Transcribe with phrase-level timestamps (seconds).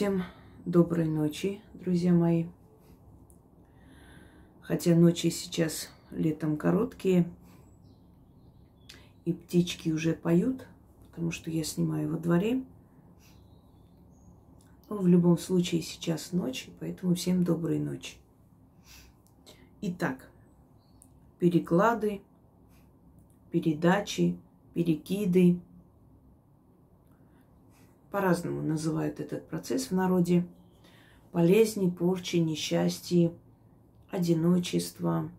[0.00, 0.22] Всем
[0.64, 2.46] доброй ночи, друзья мои.
[4.62, 7.30] Хотя ночи сейчас летом короткие,
[9.26, 10.66] и птички уже поют,
[11.10, 12.64] потому что я снимаю во дворе.
[14.88, 18.16] Но в любом случае сейчас ночь, поэтому всем доброй ночи.
[19.82, 20.30] Итак,
[21.38, 22.22] переклады,
[23.50, 24.38] передачи,
[24.72, 25.60] перекиды–
[28.10, 30.46] по-разному называют этот процесс в народе.
[31.32, 33.32] Болезни, порчи, несчастье,
[34.10, 35.30] одиночество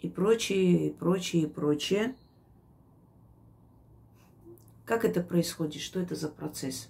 [0.00, 2.14] и прочее, и прочее, и прочее.
[4.84, 5.82] Как это происходит?
[5.82, 6.88] Что это за процесс?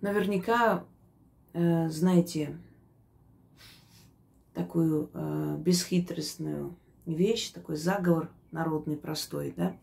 [0.00, 0.84] Наверняка
[1.52, 2.58] э, знаете
[4.54, 6.74] такую э, бесхитростную
[7.06, 9.76] вещь, такой заговор народный простой, да?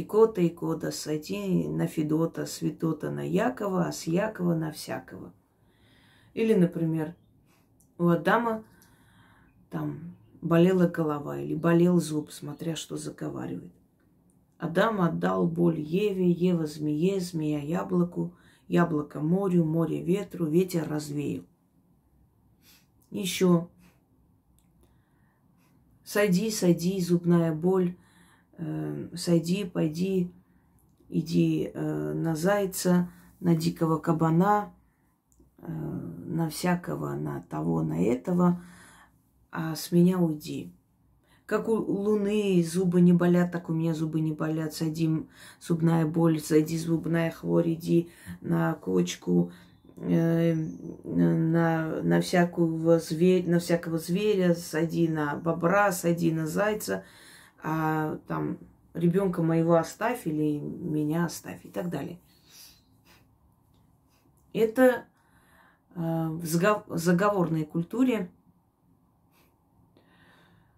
[0.00, 5.32] Икота, икота, сойти на Федота, с Федота на Якова, а с Якова на всякого.
[6.34, 7.16] Или, например,
[7.98, 8.62] у Адама
[9.70, 13.72] там болела голова или болел зуб, смотря что заговаривает.
[14.58, 18.32] Адам отдал боль Еве, Ева змее, змея яблоку,
[18.68, 21.42] яблоко морю, море ветру, ветер развеял.
[23.10, 23.66] Еще.
[26.04, 27.96] Сойди, сойди, зубная боль,
[29.14, 30.32] сойди, пойди,
[31.08, 34.72] иди э, на зайца, на дикого кабана,
[35.58, 38.62] э, на всякого, на того, на этого,
[39.50, 40.72] а с меня уйди.
[41.46, 44.74] Как у луны зубы не болят, так у меня зубы не болят.
[44.74, 45.26] Сойди
[45.60, 48.10] зубная боль, сойди зубная хворь, иди
[48.42, 49.50] на кочку,
[49.96, 50.54] э,
[51.04, 57.04] на, на, всякого зверь, на всякого зверя, сойди на бобра, сойди на зайца–
[57.62, 58.58] а там
[58.94, 62.18] ребенка моего оставь или меня оставь и так далее.
[64.52, 65.04] Это
[65.94, 66.44] э, в
[66.98, 68.30] заговорной культуре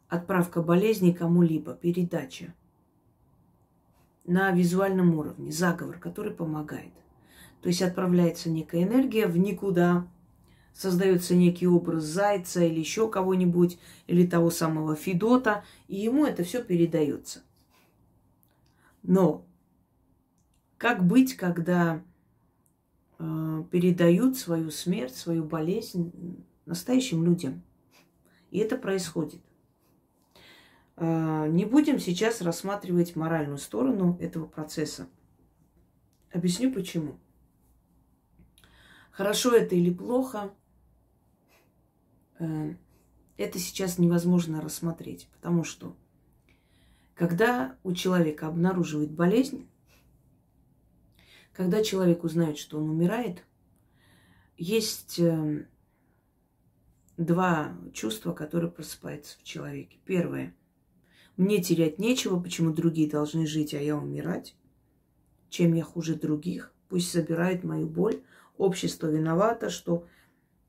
[0.08, 2.52] отправка болезни кому-либо, передача
[4.24, 6.92] на визуальном уровне, заговор, который помогает.
[7.62, 10.06] То есть отправляется некая энергия в никуда,
[10.72, 16.62] создается некий образ зайца или еще кого-нибудь, или того самого Федота, и ему это все
[16.62, 17.42] передается.
[19.03, 19.47] Но
[20.78, 22.03] как быть, когда
[23.19, 27.62] э, передают свою смерть, свою болезнь настоящим людям?
[28.50, 29.41] И это происходит.
[30.97, 35.09] Э, не будем сейчас рассматривать моральную сторону этого процесса.
[36.32, 37.19] Объясню почему.
[39.10, 40.50] Хорошо это или плохо,
[43.36, 45.96] это сейчас невозможно рассмотреть, потому что
[47.14, 49.68] когда у человека обнаруживает болезнь,
[51.52, 53.44] когда человек узнает, что он умирает,
[54.56, 55.66] есть э,
[57.18, 59.98] два чувства, которые просыпаются в человеке.
[60.04, 60.54] Первое.
[61.36, 64.56] Мне терять нечего, почему другие должны жить, а я умирать.
[65.48, 66.72] Чем я хуже других?
[66.88, 68.22] Пусть забирают мою боль.
[68.56, 70.06] Общество виновато, что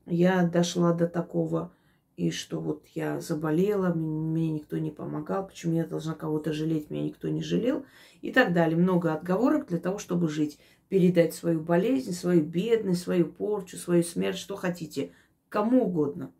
[0.06, 1.72] я дошла до такого,
[2.16, 7.04] и что вот я заболела, мне никто не помогал, почему я должна кого-то жалеть, меня
[7.04, 7.84] никто не жалел,
[8.20, 8.76] и так далее.
[8.76, 10.58] Много отговорок для того, чтобы жить,
[10.88, 15.12] передать свою болезнь, свою бедность, свою порчу, свою смерть, что хотите,
[15.48, 16.32] кому угодно.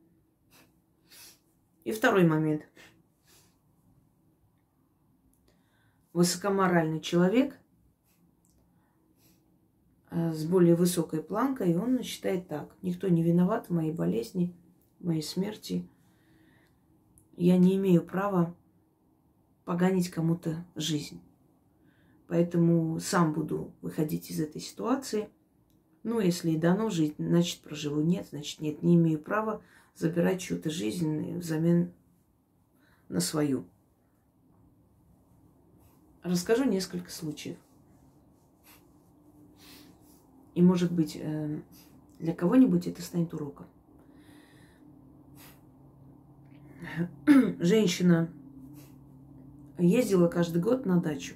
[1.85, 2.63] И второй момент.
[6.13, 7.59] Высокоморальный человек
[10.13, 12.75] с более высокой планкой, и он считает так.
[12.83, 14.55] Никто не виноват в моей болезни,
[15.01, 15.89] в моей смерти.
[17.37, 18.55] Я не имею права
[19.65, 21.21] поганить кому-то жизнь.
[22.29, 25.29] Поэтому сам буду выходить из этой ситуации.
[26.03, 28.01] Ну, если и дано жить, значит, проживу.
[28.01, 28.83] Нет, значит, нет.
[28.83, 29.63] Не имею права
[29.95, 31.93] забирать чью-то жизнь взамен
[33.09, 33.65] на свою.
[36.23, 37.57] Расскажу несколько случаев.
[40.55, 41.61] И, может быть, э,
[42.19, 43.67] для кого-нибудь это станет уроком.
[47.59, 48.31] Женщина
[49.79, 51.35] ездила каждый год на дачу.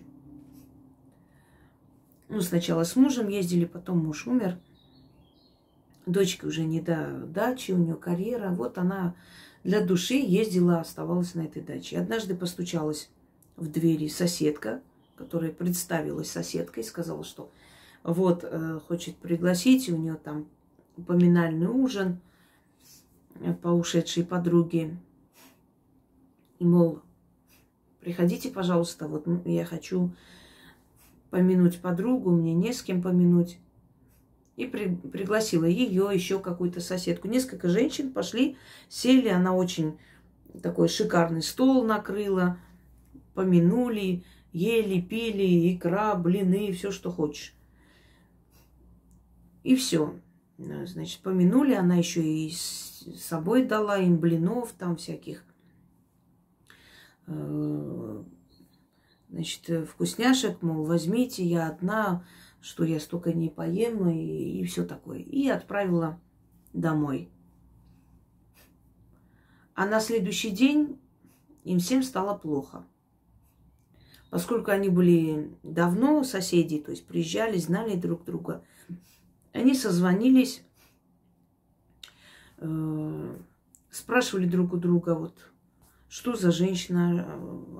[2.29, 4.59] Ну, сначала с мужем ездили, потом муж умер.
[6.07, 8.51] Дочка уже не до дачи, у нее карьера.
[8.51, 9.15] Вот она
[9.65, 11.99] для души ездила, оставалась на этой даче.
[11.99, 13.11] однажды постучалась
[13.57, 14.83] в двери соседка,
[15.17, 17.51] которая представилась соседкой, сказала, что
[18.13, 20.47] вот, э, хочет пригласить, у нее там
[21.09, 22.21] поминальный ужин
[23.41, 24.97] э, по ушедшей подруге.
[26.61, 27.01] И, мол,
[28.01, 30.13] приходите, пожалуйста, вот я хочу
[31.31, 33.59] помянуть подругу, мне не с кем помянуть.
[34.55, 37.27] И при, пригласила ее, еще какую-то соседку.
[37.27, 38.57] Несколько женщин пошли,
[38.89, 39.99] сели, она очень
[40.63, 42.57] такой шикарный стол накрыла,
[43.35, 47.53] помянули, ели, пили, икра, блины, все, что хочешь.
[49.67, 50.15] И все.
[50.59, 55.45] Значит, помянули, она еще и с собой дала им блинов, там всяких
[57.27, 58.23] э,
[59.29, 62.25] значит, вкусняшек, мол, возьмите, я одна,
[62.61, 65.19] что я столько не поем и, и все такое.
[65.19, 66.21] И отправила
[66.73, 67.29] домой.
[69.75, 70.97] А на следующий день
[71.65, 72.87] им всем стало плохо.
[74.31, 78.63] Поскольку они были давно соседи, то есть приезжали, знали друг друга,
[79.57, 80.63] они созвонились,
[82.59, 83.37] э,
[83.91, 85.35] спрашивали друг у друга, вот,
[86.09, 87.27] что за женщина,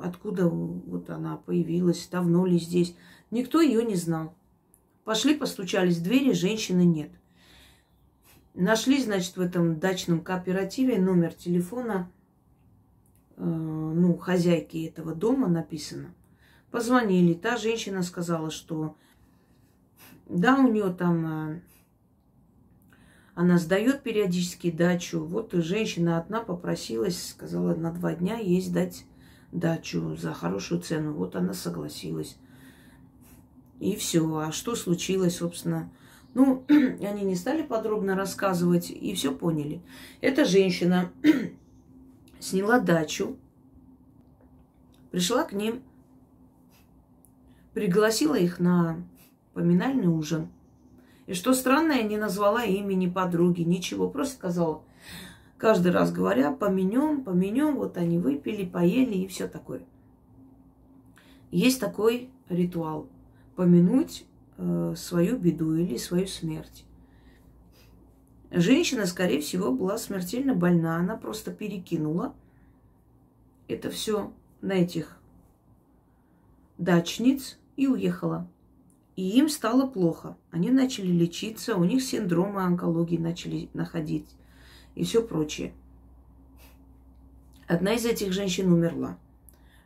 [0.03, 2.97] откуда вот она появилась, давно ли здесь.
[3.31, 4.35] Никто ее не знал.
[5.05, 7.11] Пошли, постучались в двери, женщины нет–
[8.57, 12.11] Нашли, значит, в этом дачном кооперативе номер телефона,
[13.37, 16.15] э, ну, хозяйки этого дома написано.
[16.71, 17.35] Позвонили.
[17.35, 18.97] Та женщина сказала, что
[20.29, 21.61] да, у нее там э,
[23.35, 25.25] она сдает периодически дачу.
[25.25, 29.05] Вот женщина одна попросилась, сказала, на два дня ей сдать
[29.53, 31.13] дачу за хорошую цену.
[31.13, 32.37] Вот она согласилась.
[33.79, 34.39] И все.
[34.39, 35.91] А что случилось, собственно?
[36.35, 39.83] Ну, они не стали подробно рассказывать и все поняли.
[40.21, 41.13] Эта женщина
[42.41, 43.37] сняла дачу,
[45.11, 45.83] пришла к ним,
[47.75, 48.97] пригласила их на
[49.57, 50.49] поминальный ужин.
[51.25, 54.07] И что странно, я не назвала имени подруги, ничего.
[54.11, 54.83] Просто сказала,
[55.57, 57.77] каждый раз говоря, поменем, поменем.
[57.77, 59.81] Вот они выпили, поели и все такое.
[61.51, 63.09] Есть такой ритуал.
[63.57, 64.27] Помянуть
[64.59, 66.85] э, свою беду или свою смерть.
[68.51, 70.99] Женщина, скорее всего, была смертельно больна.
[70.99, 72.35] Она просто перекинула
[73.69, 75.19] это все на этих
[76.77, 78.47] дачниц и уехала.
[79.17, 80.37] И им стало плохо.
[80.51, 84.29] Они начали лечиться, у них синдромы онкологии начали находить
[84.95, 85.73] и все прочее.
[87.67, 89.19] Одна из этих женщин умерла.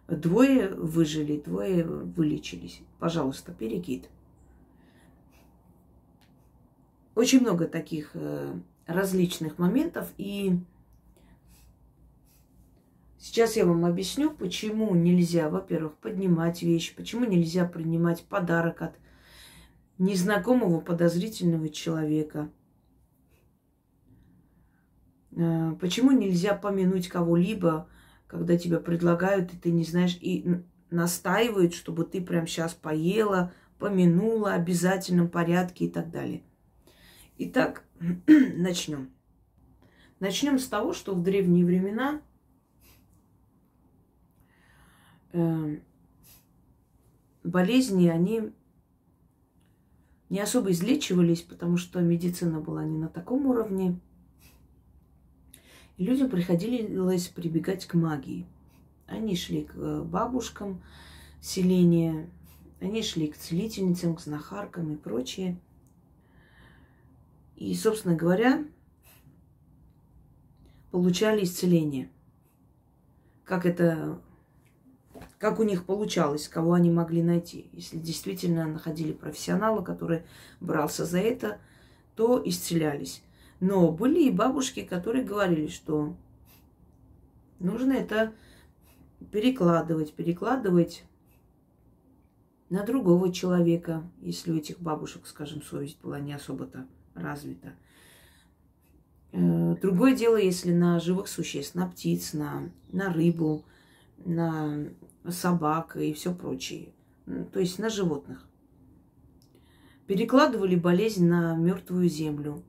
[0.08, 2.80] Двое выжили, двое вылечились.
[2.98, 4.08] Пожалуйста, перекид.
[7.14, 8.54] Очень много таких э,
[8.86, 10.12] различных моментов.
[10.18, 10.58] И
[13.18, 18.94] сейчас я вам объясню, почему нельзя, во-первых, поднимать вещи, почему нельзя принимать подарок от
[20.00, 22.50] незнакомого подозрительного человека.
[25.36, 27.86] Э, почему нельзя помянуть кого-либо,
[28.26, 34.54] когда тебя предлагают, и ты не знаешь, и настаивают, чтобы ты прям сейчас поела, помянула,
[34.54, 36.42] обязательном порядке и так далее.
[37.36, 37.84] Итак,
[38.26, 39.10] начнем.
[40.18, 42.22] Начнем с того, что в древние времена
[45.32, 45.76] э,
[47.44, 48.52] болезни, они
[50.30, 54.00] не особо излечивались, потому что медицина была не на таком уровне.
[55.98, 58.46] И людям приходилось прибегать к магии.
[59.06, 60.80] Они шли к э, бабушкам
[61.42, 62.30] селения,
[62.80, 65.58] они шли к целительницам, к знахаркам и прочее–
[67.60, 68.64] и, собственно говоря,
[70.90, 72.10] получали исцеление.
[73.44, 74.18] Как это,
[75.40, 77.70] как у них получалось, кого они могли найти.
[77.72, 80.22] Если действительно находили профессионала, который
[80.60, 81.58] брался за это,
[82.14, 83.22] то исцелялись.
[83.58, 86.14] Но были и бабушки, которые говорили, что
[87.58, 88.34] нужно это
[89.32, 91.04] перекладывать, перекладывать
[92.68, 97.72] на другого человека, если у этих бабушек, скажем, совесть была не особо-то развита.
[99.32, 103.64] Э, другое дело, если на живых существ, на птиц, на, на рыбу,
[104.24, 104.88] на
[105.28, 106.92] собак и все прочее.
[107.52, 108.46] То есть на животных.
[110.06, 112.62] Перекладывали болезнь на мертвую землю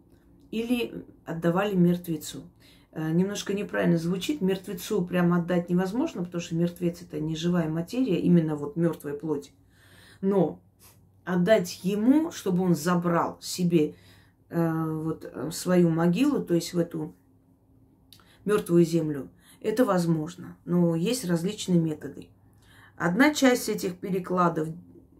[0.51, 2.43] или отдавали мертвецу.
[2.91, 4.41] Э, немножко неправильно звучит.
[4.41, 9.51] Мертвецу прямо отдать невозможно, потому что мертвец это не живая материя, именно вот мертвая плоть.
[10.21, 10.61] Но
[11.23, 13.95] отдать ему, чтобы он забрал себе
[14.51, 17.15] Э, вот э, свою могилу, то есть в эту
[18.43, 19.29] мертвую землю,
[19.61, 20.57] это возможно.
[20.65, 22.27] Но есть различные методы.
[22.97, 24.73] Одна часть этих перекладов э,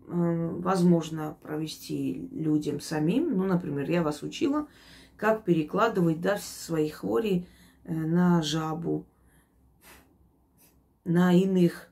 [0.08, 3.38] возможно провести людям самим.
[3.38, 4.68] Ну, например, я вас учила,
[5.16, 7.46] как перекладывать да, свои хвори
[7.86, 9.06] на жабу,
[11.04, 11.90] на иных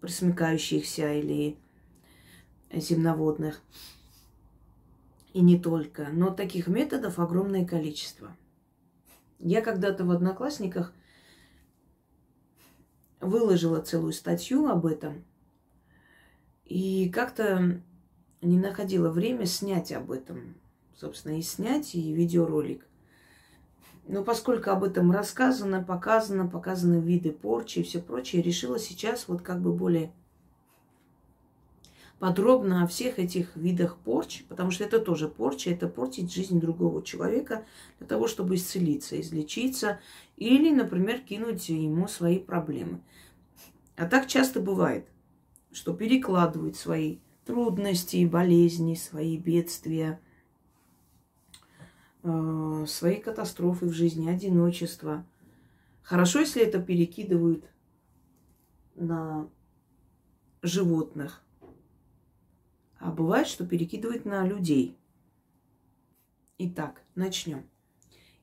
[0.00, 1.58] присмыкающихся или
[2.72, 3.62] земноводных.
[5.32, 6.08] И не только.
[6.12, 8.36] Но таких методов огромное количество.
[9.38, 10.92] Я когда-то в Одноклассниках
[13.20, 15.24] выложила целую статью об этом.
[16.64, 17.80] И как-то
[18.42, 20.54] не находила время снять об этом.
[20.94, 22.84] Собственно, и снять, и видеоролик.
[24.06, 29.42] Но поскольку об этом рассказано, показано, показаны виды порчи и все прочее, решила сейчас вот
[29.42, 30.12] как бы более
[32.18, 37.02] подробно о всех этих видах порчи, потому что это тоже порча, это портить жизнь другого
[37.02, 37.64] человека
[37.98, 40.00] для того, чтобы исцелиться, излечиться
[40.36, 43.00] или, например, кинуть ему свои проблемы.
[43.96, 45.06] А так часто бывает,
[45.72, 50.20] что перекладывают свои трудности, болезни, свои бедствия,
[52.22, 55.24] э, свои катастрофы в жизни, одиночество.
[56.02, 57.64] Хорошо, если это перекидывают
[58.94, 59.48] на
[60.62, 61.42] животных,
[62.98, 64.96] а бывает, что перекидывает на людей.
[66.58, 67.68] Итак, начнем.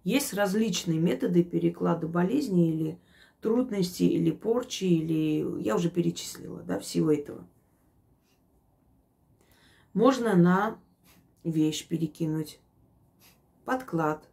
[0.03, 2.99] Есть различные методы переклада болезни или
[3.41, 7.47] трудности, или порчи, или я уже перечислила, да, всего этого.
[9.93, 10.79] Можно на
[11.43, 12.59] вещь перекинуть,
[13.65, 14.27] подклад.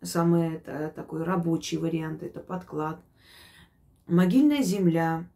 [0.00, 3.00] Самый это, такой рабочий вариант это подклад.
[4.06, 5.28] Могильная земля,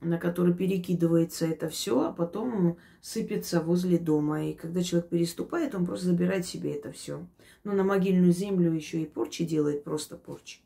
[0.00, 4.44] на который перекидывается это все, а потом сыпется возле дома.
[4.46, 7.26] И когда человек переступает, он просто забирает себе это все.
[7.64, 10.60] Но на могильную землю еще и порчи делает, просто порчи.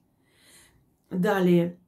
[1.11, 1.79] Далее,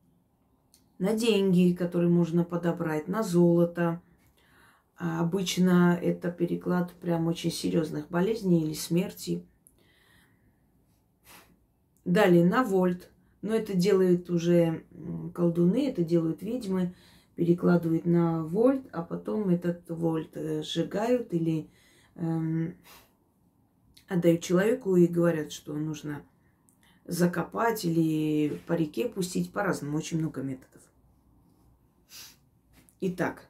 [0.99, 4.01] на деньги, которые можно подобрать, на золото.
[4.97, 9.45] А обычно это переклад прям очень серьезных болезней или смерти.
[12.05, 13.11] Далее, на вольт.
[13.43, 14.85] Но это делают уже
[15.35, 16.95] колдуны, это делают ведьмы
[17.37, 21.69] перекладывают на вольт, а потом этот вольт э, сжигают или
[22.15, 22.77] эм,
[24.09, 26.23] отдают человеку и говорят, что нужно
[27.05, 29.97] закопать или по реке пустить по-разному.
[29.97, 30.83] Очень много методов.
[33.01, 33.49] Итак,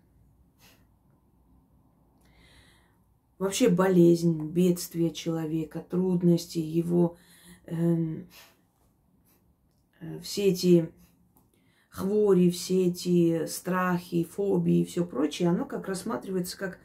[3.39, 7.17] вообще болезнь, бедствие человека, трудности, его
[7.67, 8.27] эм,
[10.01, 10.91] э, все эти
[11.95, 16.79] хвори, все эти страхи, фобии и все прочее, оно как рассматривается как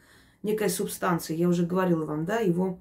[0.44, 1.36] некая субстанция.
[1.36, 2.80] Я уже говорила вам, да, его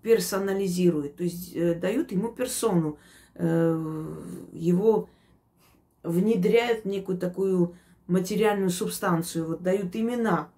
[0.00, 2.98] персонализируют, то есть э, дают ему персону,
[3.34, 4.14] э,
[4.52, 5.10] его
[6.02, 10.48] внедряют в некую такую материальную субстанцию, вот дают имена,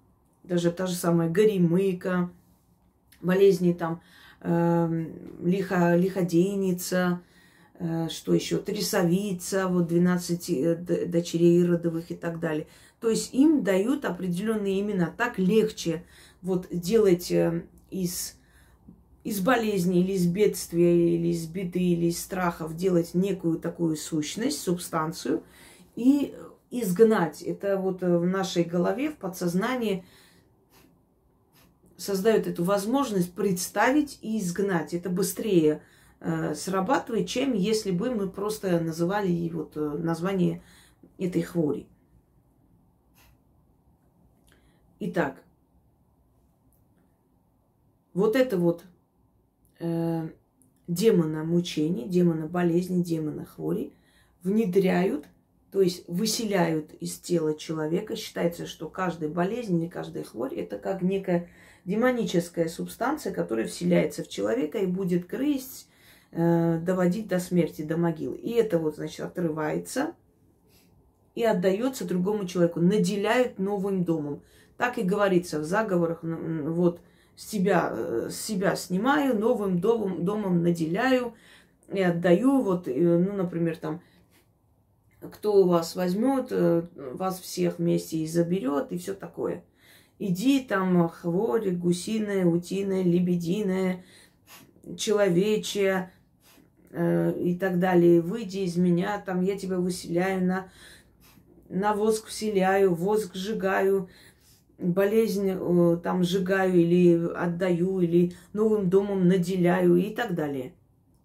[0.43, 2.29] даже та же самая горемыка,
[3.21, 4.01] болезни там,
[4.39, 5.05] э,
[5.41, 7.28] лихо, лиходейница, Э,
[8.09, 12.67] что еще, трясовица, вот 12 э, дочерей родовых и так далее.
[12.99, 15.13] То есть им дают определенные имена.
[15.15, 16.03] Так легче
[16.41, 18.35] вот делать э, из,
[19.23, 24.61] из болезни или из бедствия, или из беды, или из страхов, делать некую такую сущность,
[24.61, 25.41] субстанцию
[25.95, 26.35] и
[26.71, 27.41] изгнать.
[27.41, 30.03] Это вот в нашей голове, в подсознании
[31.95, 34.93] создает эту возможность представить и изгнать.
[34.93, 35.98] Это быстрее э,
[36.53, 40.61] срабатывает, чем если бы мы просто называли вот э, название
[41.17, 41.87] этой хвори.
[44.99, 45.41] Итак,
[48.13, 48.83] вот это вот
[49.79, 50.29] э,
[50.89, 53.93] демона мучений, демона болезни, демона хвори
[54.43, 55.25] внедряют,
[55.71, 58.17] то есть выселяют из тела человека.
[58.17, 61.47] Считается, что каждая болезнь или каждая хворь это как некая
[61.85, 65.98] демоническая субстанция, которая вселяется в человека и будет грызть, Э,
[66.31, 68.37] доводить до смерти, до могилы.
[68.37, 70.13] И это вот, значит, отрывается
[71.35, 74.41] и отдается другому человеку, наделяют новым домом.
[74.77, 77.01] Так и говорится в заговорах, вот
[77.35, 81.33] с себя, э, себя снимаю, новым домом, домом наделяю
[81.91, 84.01] и отдаю, вот, ну, например, там,
[85.21, 89.63] кто у вас возьмет, э, вас всех вместе и заберет, и все такое.
[90.19, 94.03] Иди там, хворь, гусиная, утиная, лебединая,
[94.97, 96.18] человечья, Э,
[96.91, 98.21] и так далее.
[98.21, 100.69] Выйди из меня, там я тебя выселяю, на,
[101.69, 104.09] на воск вселяю, воск сжигаю,
[104.79, 110.73] болезнь э, там сжигаю или отдаю, или новым домом наделяю и так далее.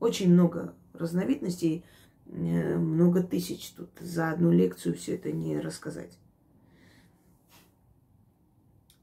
[0.00, 1.84] Очень много разновидностей,
[2.26, 6.18] э, много тысяч тут за одну лекцию все это не рассказать.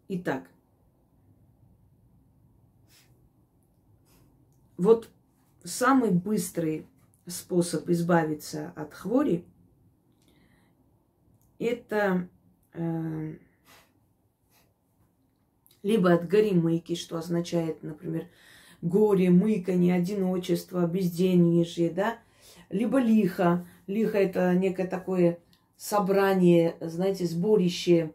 [0.10, 0.44] Итак,
[4.78, 5.10] вот
[5.64, 6.88] самый быстрый
[7.28, 9.46] способ избавиться от хвори–
[11.62, 12.28] это
[12.74, 13.34] э,
[15.84, 18.28] либо от горемыки, что означает, например,
[18.82, 22.18] горе, мыканье, одиночество, безденежье, да,
[22.70, 23.68] либо лихо.
[23.86, 25.38] Лихо– это некое такое
[25.78, 28.14] собрание, знаете, сборище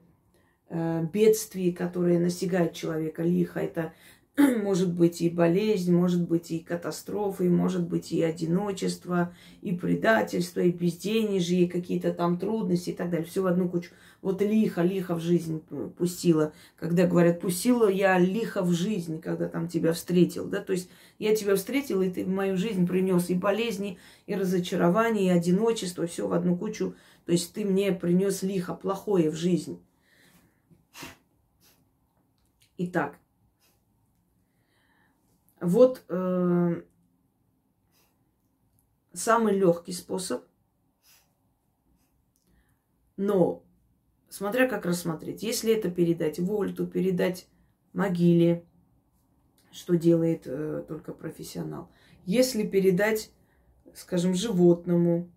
[0.68, 3.22] э, бедствий, которые настигают человека.
[3.22, 3.92] Лихо– это
[4.62, 10.70] может быть и болезнь, может быть и катастрофы, может быть и одиночество, и предательство, и
[10.70, 13.26] безденежье, и какие-то там трудности и так далее.
[13.26, 13.90] Все в одну кучу.
[14.20, 15.62] Вот лихо, лихо в жизнь
[15.96, 16.52] пустила.
[16.76, 20.46] Когда говорят, пустила я лихо в жизнь, когда там тебя встретил.
[20.46, 20.60] Да?
[20.60, 25.26] То есть я тебя встретил, и ты в мою жизнь принес и болезни, и разочарование,
[25.26, 26.94] и одиночество, все в одну кучу.
[27.24, 29.80] То есть ты мне принес лихо, плохое в жизнь.
[32.76, 33.18] Итак,
[35.60, 36.82] вот э,
[39.12, 40.44] самый легкий способ,
[43.16, 43.64] но
[44.28, 45.42] смотря как рассмотреть.
[45.42, 47.48] Если это передать Вольту, передать
[47.92, 48.64] могиле,
[49.72, 51.90] что делает э, только профессионал.
[52.24, 53.30] Если передать,
[53.94, 55.30] скажем, животному,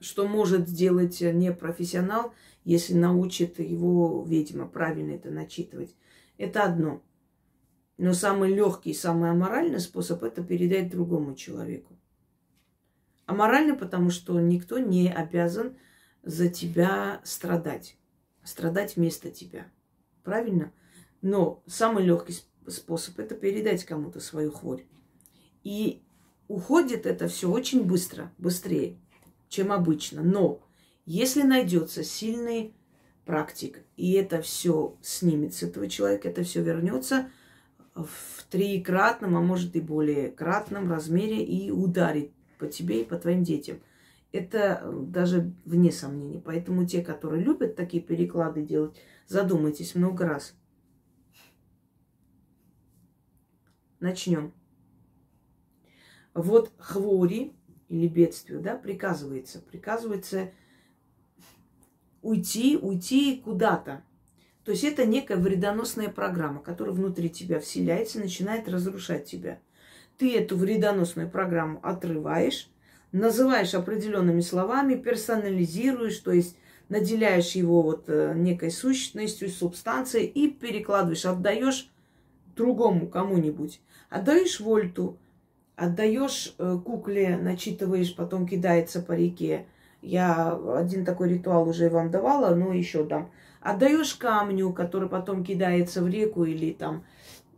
[0.00, 5.94] что может сделать не профессионал, если научит его ведьма правильно это начитывать.
[6.38, 7.02] Это одно.
[8.02, 11.96] Но самый легкий, самый аморальный способ это передать другому человеку.
[13.26, 15.76] Аморально, потому что никто не обязан
[16.24, 17.96] за тебя страдать.
[18.42, 19.68] Страдать вместо тебя.
[20.24, 20.72] Правильно?
[21.20, 22.34] Но самый легкий
[22.66, 24.84] способ это передать кому-то свою хворь.
[25.62, 26.02] И
[26.48, 28.98] уходит это все очень быстро, быстрее,
[29.48, 30.24] чем обычно.
[30.24, 30.60] Но
[31.06, 32.74] если найдется сильный
[33.24, 37.30] практик, и это все снимет с этого человека, это все вернется–
[37.94, 43.42] в трикратном, а может и более кратном размере и ударит по тебе и по твоим
[43.42, 43.80] детям.
[44.32, 46.40] Это э, даже вне сомнений.
[46.44, 48.96] Поэтому те, которые любят такие переклады делать,
[49.26, 50.54] задумайтесь много раз.
[54.00, 54.52] Начнем.
[56.34, 57.52] Вот хвори
[57.88, 59.60] или бедствию, да, приказывается.
[59.60, 60.50] Приказывается
[62.22, 64.02] уйти, уйти куда-то.
[64.64, 69.58] То есть это некая вредоносная программа, которая внутри тебя вселяется начинает разрушать тебя.
[70.18, 72.70] Ты эту вредоносную программу отрываешь,
[73.10, 76.56] называешь определенными словами, персонализируешь, то есть
[76.88, 81.90] наделяешь его вот э, некой сущностью, субстанцией и перекладываешь, отдаешь
[82.54, 83.80] другому кому-нибудь.
[84.10, 85.18] Отдаешь вольту,
[85.74, 89.66] отдаешь э, кукле, начитываешь, потом кидается по реке.
[90.02, 93.30] Я один такой ритуал уже вам давала, но еще дам.
[93.62, 97.04] Отдаешь камню, который потом кидается в реку или там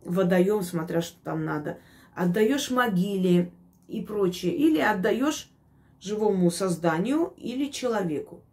[0.03, 1.79] водоем, смотря что там надо.
[2.13, 3.51] Отдаешь могиле
[3.87, 4.55] и прочее.
[4.55, 5.49] Или отдаешь
[5.99, 8.43] живому созданию или человеку.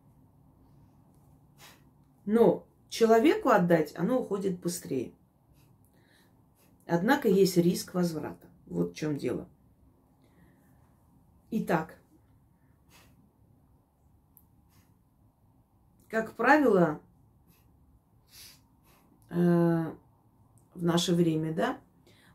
[2.24, 5.12] Но человеку отдать, оно уходит быстрее.
[6.86, 8.46] Однако есть риск возврата.
[8.66, 9.46] Вот в чем дело.
[11.50, 11.98] Итак,
[16.08, 17.02] как правило,
[19.32, 19.84] э,
[20.74, 21.78] в наше время, да,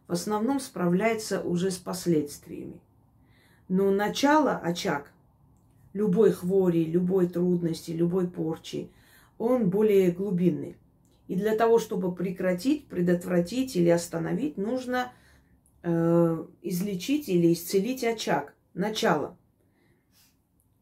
[0.08, 2.80] в основном справляется уже с последствиями.
[3.70, 5.12] Но начало, очаг,
[5.94, 8.90] любой хвори, любой трудности, любой порчи,
[9.38, 10.78] он более глубинный.
[11.28, 15.12] И для того, чтобы прекратить, предотвратить или остановить, нужно
[15.84, 19.38] э, излечить или исцелить очаг, начало.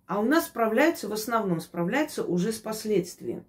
[0.05, 3.43] А у нас справляются, в основном справляются уже с последствием.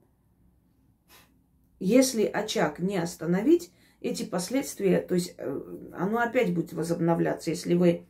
[1.78, 5.60] Если очаг не остановить, эти последствия, то есть э,
[5.92, 7.50] оно опять будет возобновляться.
[7.50, 8.06] Если вы,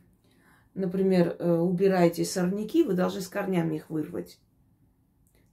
[0.73, 4.39] например, э, убираете сорняки, вы должны с корнями их вырвать.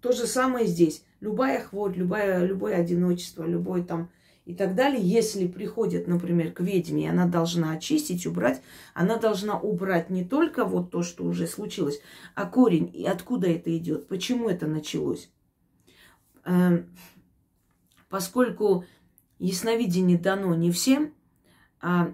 [0.00, 1.04] То же самое здесь.
[1.20, 4.10] Любая хворь, любое, любое одиночество, любой там
[4.44, 8.60] и так далее, если приходит, например, к ведьме, и она должна очистить, убрать,
[8.92, 12.00] она должна убрать не только вот то, что уже случилось,
[12.34, 15.30] а корень, и откуда это идет, почему это началось.
[18.08, 18.84] Поскольку
[19.38, 21.12] ясновидение дано не всем,
[21.80, 22.12] а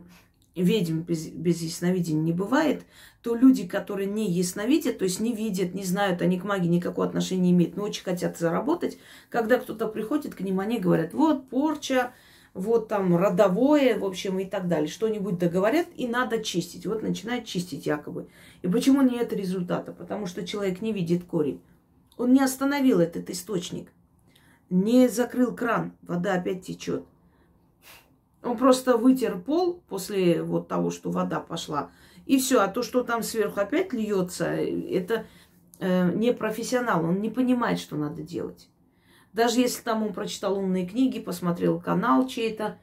[0.54, 2.84] ведьм без, без ясновидения не бывает,
[3.22, 7.06] то люди, которые не ясновидят, то есть не видят, не знают, они к магии никакого
[7.06, 8.98] отношения не имеют, но очень хотят заработать,
[9.28, 12.12] когда кто-то приходит к ним, они говорят, вот порча,
[12.52, 14.88] вот там родовое, в общем, и так далее.
[14.88, 16.86] Что-нибудь договорят, и надо чистить.
[16.86, 18.28] Вот начинают чистить якобы.
[18.62, 19.92] И почему нет результата?
[19.92, 21.60] Потому что человек не видит корень.
[22.16, 23.92] Он не остановил этот источник.
[24.70, 27.04] Не закрыл кран, вода опять течет.
[28.42, 31.90] Он просто вытер пол после вот того, что вода пошла.
[32.24, 35.26] И все, а то, что там сверху опять льется, это
[35.80, 38.70] э, не профессионал, он не понимает, что надо делать.
[39.32, 42.78] Даже если там он прочитал умные книги, посмотрел канал чей-то,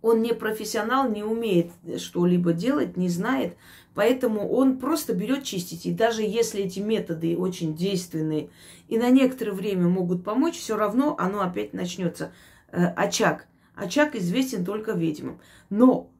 [0.00, 3.56] он не профессионал, не умеет что-либо делать, не знает,
[3.98, 5.84] поэтому он просто берет чистить.
[5.84, 8.48] И даже если эти методы очень действенные
[8.86, 12.30] и на некоторое время могут помочь, все равно оно опять начнется.
[12.70, 13.48] Э, очаг.
[13.74, 15.40] Очаг известен только ведьмам.
[15.68, 16.12] Но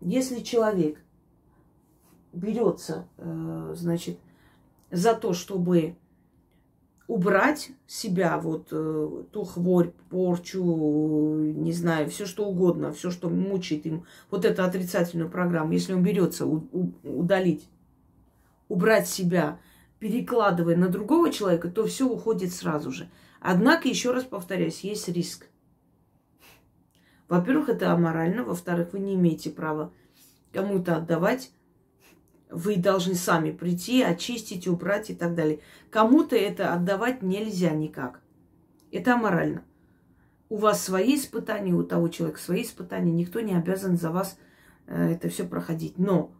[0.00, 1.00] если человек
[2.32, 4.18] берется, э, значит,
[4.90, 5.94] за то, чтобы
[7.10, 13.84] убрать себя, вот э, ту хворь, порчу, не знаю, все что угодно, все, что мучает
[13.84, 17.68] им, вот эту отрицательную программу, если он берется удалить,
[18.68, 19.58] убрать себя,
[19.98, 23.10] перекладывая на другого человека, то все уходит сразу же.
[23.40, 25.48] Однако, еще раз повторяюсь, есть риск.
[27.28, 29.92] Во-первых, это аморально, во-вторых, вы не имеете права
[30.52, 31.50] кому-то отдавать
[32.50, 35.60] вы должны сами прийти, очистить, убрать и так далее.
[35.90, 38.20] Кому-то это отдавать нельзя никак.
[38.90, 39.64] Это аморально.
[40.48, 43.12] У вас свои испытания, у того человека свои испытания.
[43.12, 44.36] Никто не обязан за вас
[44.86, 45.98] э, это все проходить.
[45.98, 46.32] Но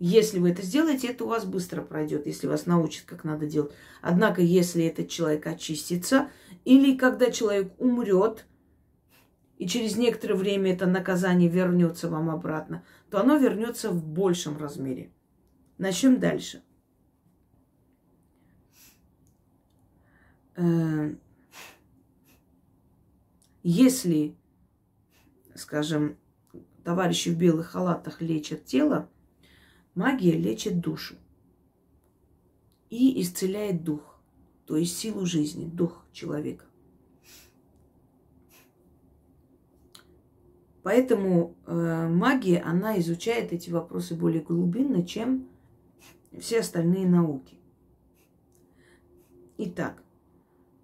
[0.00, 3.72] если вы это сделаете, это у вас быстро пройдет, если вас научат, как надо делать.
[4.00, 6.28] Однако, если этот человек очистится,
[6.64, 8.46] или когда человек умрет,
[9.58, 15.12] и через некоторое время это наказание вернется вам обратно, то оно вернется в большем размере.
[15.78, 16.62] Начнем дальше.
[20.56, 21.14] Э,
[23.62, 24.36] если,
[25.54, 26.18] скажем,
[26.84, 29.08] товарищи в белых халатах лечат тело,
[29.94, 31.16] магия лечит душу
[32.90, 34.20] и исцеляет дух,
[34.66, 36.67] то есть силу жизни, дух человека.
[40.88, 45.46] Поэтому э, магия, она изучает эти вопросы более глубинно, чем
[46.40, 47.58] все остальные науки.
[49.58, 50.02] Итак,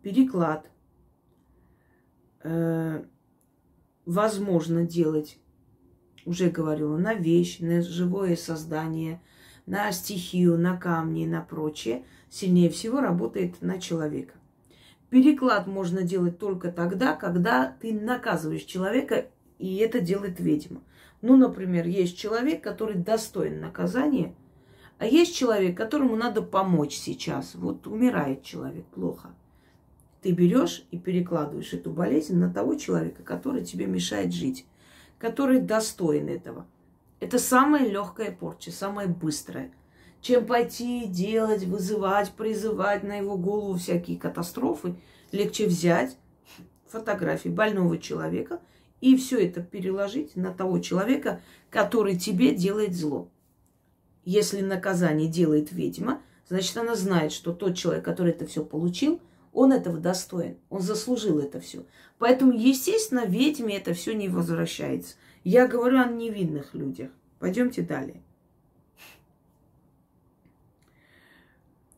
[0.03, 0.71] переклад
[2.43, 3.03] э,
[4.05, 5.39] возможно делать,
[6.27, 9.23] уже говорила, на вещь, на живое создание,
[9.65, 12.05] на стихию, на камни, на прочее.
[12.29, 14.35] Сильнее всего работает на человека.
[15.09, 20.83] Переклад можно делать только тогда, когда ты наказываешь человека и это делает ведьма.
[21.23, 24.35] Ну, например, есть человек, который достоин наказания,
[24.99, 27.55] а есть человек, которому надо помочь сейчас.
[27.55, 29.35] Вот умирает человек плохо.
[30.23, 34.67] Ты берешь и перекладываешь эту болезнь на того человека, который тебе мешает жить,
[35.19, 36.67] который достоин этого.
[37.21, 39.71] Это самая легкая порча, самая быстрая.
[40.21, 44.95] Чем пойти делать, вызывать, призывать на его голову всякие катастрофы,
[45.33, 46.17] легче взять
[46.87, 48.61] фотографии больного человека–
[49.05, 53.29] и все это переложить на того человека, который тебе делает зло.
[54.25, 59.21] Если наказание делает ведьма, значит, она знает, что тот человек, который это все получил,
[59.53, 61.85] он этого достоин, он заслужил это все.
[62.19, 65.17] Поэтому, естественно, ведьме это все не возвращается.
[65.45, 67.11] Я говорю о невинных людях.
[67.41, 68.23] Пойдемте далее.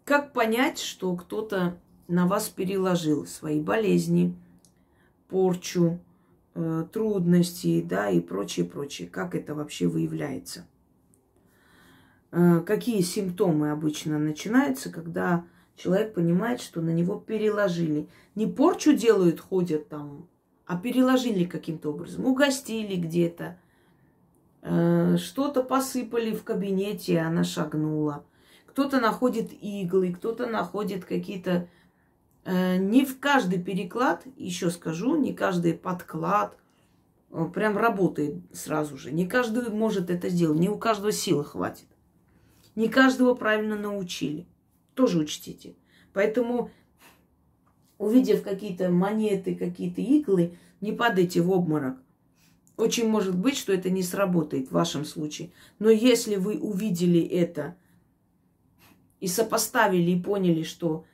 [0.03, 4.35] Как понять, что кто-то на вас переложил свои болезни,
[5.29, 6.01] порчу,
[6.92, 9.09] трудностей, да, и прочее, прочее.
[9.09, 10.66] Как это вообще выявляется?
[12.33, 15.45] Э, какие симптомы обычно начинаются, когда
[15.77, 18.09] человек понимает, что на него переложили.
[18.35, 20.29] Не порчу делают, ходят там,
[20.66, 22.25] а переложили каким-то образом.
[22.25, 23.59] Угостили где-то,
[24.62, 28.25] э, что-то посыпали в кабинете, она шагнула.
[28.66, 31.69] Кто-то находит иглы, кто-то находит какие-то Э,
[32.46, 36.56] не в каждый переклад, еще скажу, не каждый подклад
[37.30, 39.11] э, прям работает сразу же.
[39.11, 41.87] Не каждый может это сделать, не у каждого силы хватит.
[42.76, 44.46] Не каждого правильно научили.
[44.94, 45.74] Тоже учтите.
[46.12, 46.70] Поэтому,
[47.98, 51.96] увидев какие-то монеты, какие-то иглы, не падайте в обморок.
[52.76, 55.50] Очень может быть, что это не сработает в вашем случае.
[55.78, 57.76] Но если вы увидели это
[59.18, 61.06] и сопоставили и поняли, что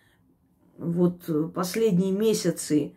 [0.83, 2.93] вот э, последние месяцы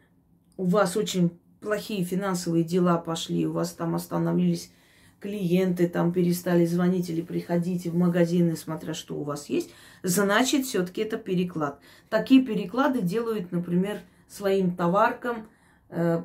[0.58, 4.72] у вас очень плохие финансовые дела пошли, у вас там остановились
[5.20, 9.72] клиенты, там перестали звонить или приходить в магазины, смотря что у вас есть,
[10.04, 11.80] значит, все-таки это переклад.
[12.10, 15.48] Такие переклады делают, например, своим товаркам
[15.90, 16.24] э,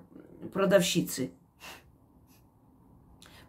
[0.52, 1.30] продавщицы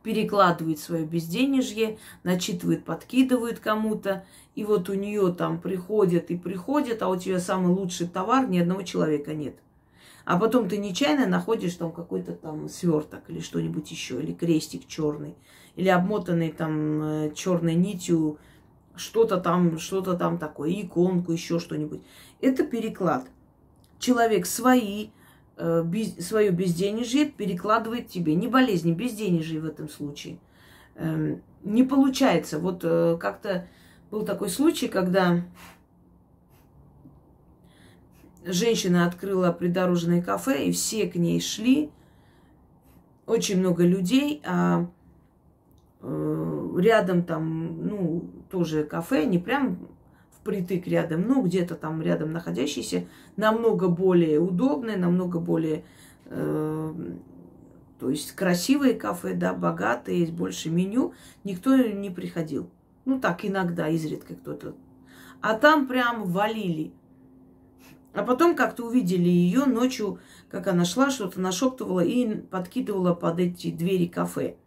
[0.04, 7.10] перекладывает свое безденежье, начитывает, подкидывает кому-то, и вот у нее там приходят и приходят, а
[7.10, 9.56] у тебя самый лучший товар, ни одного человека нет.
[10.26, 15.36] А потом ты нечаянно находишь там какой-то там сверток или что-нибудь еще, или крестик черный,
[15.76, 18.38] или обмотанный там э, черной нитью
[18.96, 22.02] что-то там, что-то там такое, иконку, еще что-нибудь.
[22.40, 23.26] Это переклад.
[24.00, 25.10] Человек свои,
[25.58, 28.36] без, свое безденежье перекладывает тебе.
[28.36, 30.38] Не болезни, безденежье в этом случае.
[30.96, 32.60] Э, не получается.
[32.60, 33.68] Вот э, как-то
[34.10, 35.44] был такой случай, когда
[38.46, 41.92] женщина открыла придорожное кафе, и все к ней шли.
[43.26, 44.88] Очень много людей, а
[46.02, 49.88] э, рядом там, ну, тоже кафе, не прям
[50.42, 55.84] впритык рядом, ну, где-то там рядом находящийся, намного более удобное, намного более,
[56.26, 56.94] э,
[58.00, 62.70] то есть красивые кафе, да, богатые, есть больше меню, никто не приходил.
[63.06, 64.76] Ну, так иногда, изредка кто-то.
[65.42, 66.92] А там прям валили.
[68.14, 73.72] А потом как-то увидели ее ночью, как она шла, что-то нашептывала и подкидывала под эти
[73.72, 74.58] двери кафе.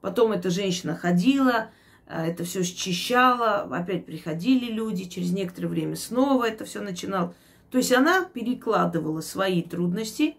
[0.00, 1.70] Потом эта женщина ходила,
[2.08, 7.34] это все счищала, опять приходили люди, через некоторое время снова это все начинал.
[7.70, 10.36] То есть она перекладывала свои трудности,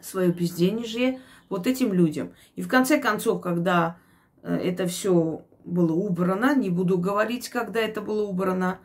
[0.00, 2.32] свое безденежье вот этим людям.
[2.54, 3.96] И в конце концов, когда
[4.42, 8.78] э, это все было убрано, не буду говорить, когда это было убрано,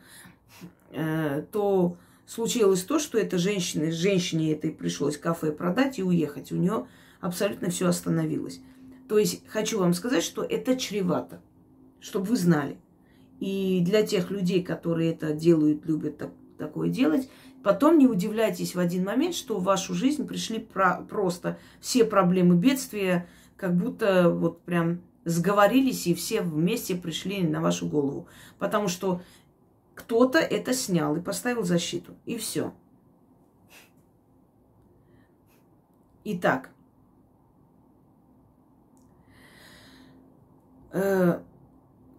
[0.92, 6.52] э, то случилось то, что эта женщина, женщине этой пришлось кафе продать и уехать.
[6.52, 6.88] У нее
[7.22, 8.62] абсолютно все остановилось.
[9.08, 11.42] То есть хочу вам сказать, что это чревато,
[12.04, 12.78] чтобы вы знали.
[13.40, 17.30] И для тех людей, которые это делают, любят так, такое делать,
[17.64, 22.56] потом не удивляйтесь в один момент, что в вашу жизнь пришли про- просто все проблемы
[22.56, 28.28] бедствия, как будто вот прям сговорились и все вместе пришли на вашу голову.
[28.60, 29.22] Потому что
[29.96, 32.16] кто-то это снял и поставил защиту.
[32.26, 32.74] И все.
[36.26, 36.70] Итак,
[40.92, 41.42] э,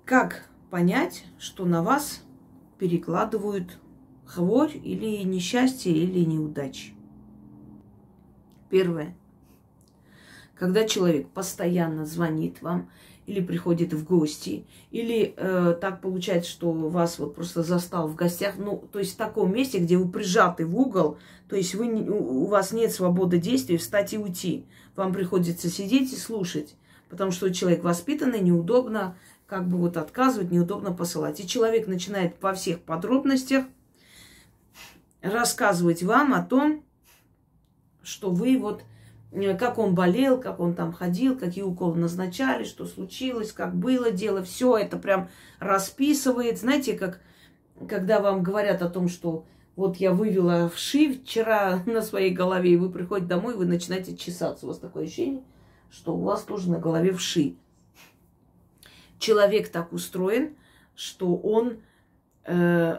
[0.04, 2.22] как понять, что на вас
[2.78, 3.78] перекладывают
[4.26, 6.94] хворь или несчастье или неудачи?
[8.70, 9.16] Первое.
[10.56, 12.90] Когда человек постоянно звонит вам
[13.26, 18.56] или приходит в гости, или э, так получается, что вас вот просто застал в гостях,
[18.58, 22.46] ну, то есть в таком месте, где вы прижаты в угол, то есть вы, у
[22.46, 24.66] вас нет свободы действий, встать и уйти.
[24.96, 26.76] Вам приходится сидеть и слушать,
[27.08, 31.40] потому что человек воспитанный, неудобно как бы вот отказывать, неудобно посылать.
[31.40, 33.64] И человек начинает во всех подробностях
[35.22, 36.82] рассказывать вам о том,
[38.02, 38.82] что вы вот
[39.34, 44.10] Э, как он болел, как он там ходил, какие уколы назначали, что случилось, как было
[44.10, 44.42] дело.
[44.42, 45.28] Все это прям
[45.58, 46.58] расписывает.
[46.58, 47.20] Знаете, как
[47.88, 52.76] когда вам говорят о том, что вот я вывела вши вчера на своей голове, и
[52.76, 54.66] вы приходите домой, вы начинаете чесаться.
[54.66, 55.42] У вас такое ощущение,
[55.90, 57.56] что у вас тоже на голове вши.
[59.24, 60.54] Человек так устроен,
[60.94, 61.78] что он
[62.44, 62.98] э,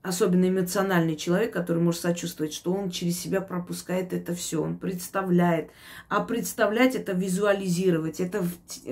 [0.00, 5.70] особенно эмоциональный человек, который может сочувствовать, что он через себя пропускает это все, он представляет.
[6.08, 8.44] А представлять это визуализировать, это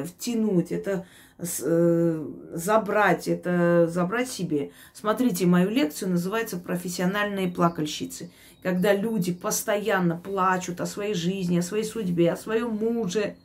[0.04, 1.06] втянуть, это
[1.38, 4.72] э, забрать, это забрать себе.
[4.94, 8.32] Смотрите, мою лекцию называется «Профессиональные плакальщицы»,
[8.64, 13.37] когда люди постоянно плачут о своей жизни, о своей судьбе, о своем муже.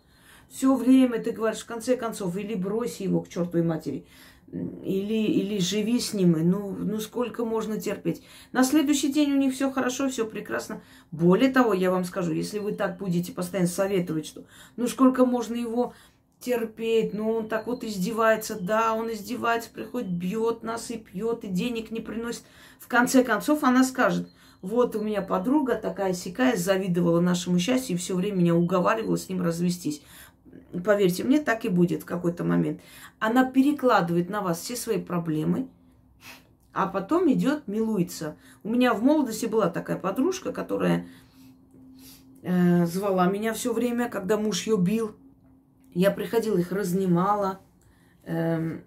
[0.49, 4.05] Все время ты говоришь, в конце концов, или брось его к чертовой матери–
[4.51, 8.23] или, или живи с ним, ну, ну сколько можно терпеть.
[8.51, 10.81] На следующий день у них все хорошо, все прекрасно.
[11.11, 15.53] Более того, я вам скажу, если вы так будете постоянно советовать, что ну сколько можно
[15.55, 15.93] его
[16.39, 21.47] терпеть, ну он так вот издевается, да, он издевается, приходит, бьет нас и пьет, и
[21.47, 22.43] денег не приносит.
[22.79, 24.29] В конце концов она скажет,
[24.61, 29.29] вот у меня подруга такая сякая, завидовала нашему счастью и все время меня уговаривала с
[29.29, 30.01] ним развестись
[30.83, 32.81] поверьте мне, так и будет в какой-то момент.
[33.19, 35.67] Она перекладывает на вас все свои проблемы,
[36.73, 38.37] а потом идет, милуется.
[38.63, 41.07] У меня в молодости была такая подружка, которая
[42.43, 45.15] э, звала меня все время, когда муж ее бил.
[45.93, 47.59] Я приходила, их разнимала,
[48.23, 48.79] э,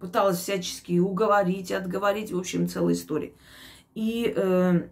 [0.00, 3.32] пыталась всячески уговорить, отговорить, в общем, целая история.
[3.94, 4.88] И э,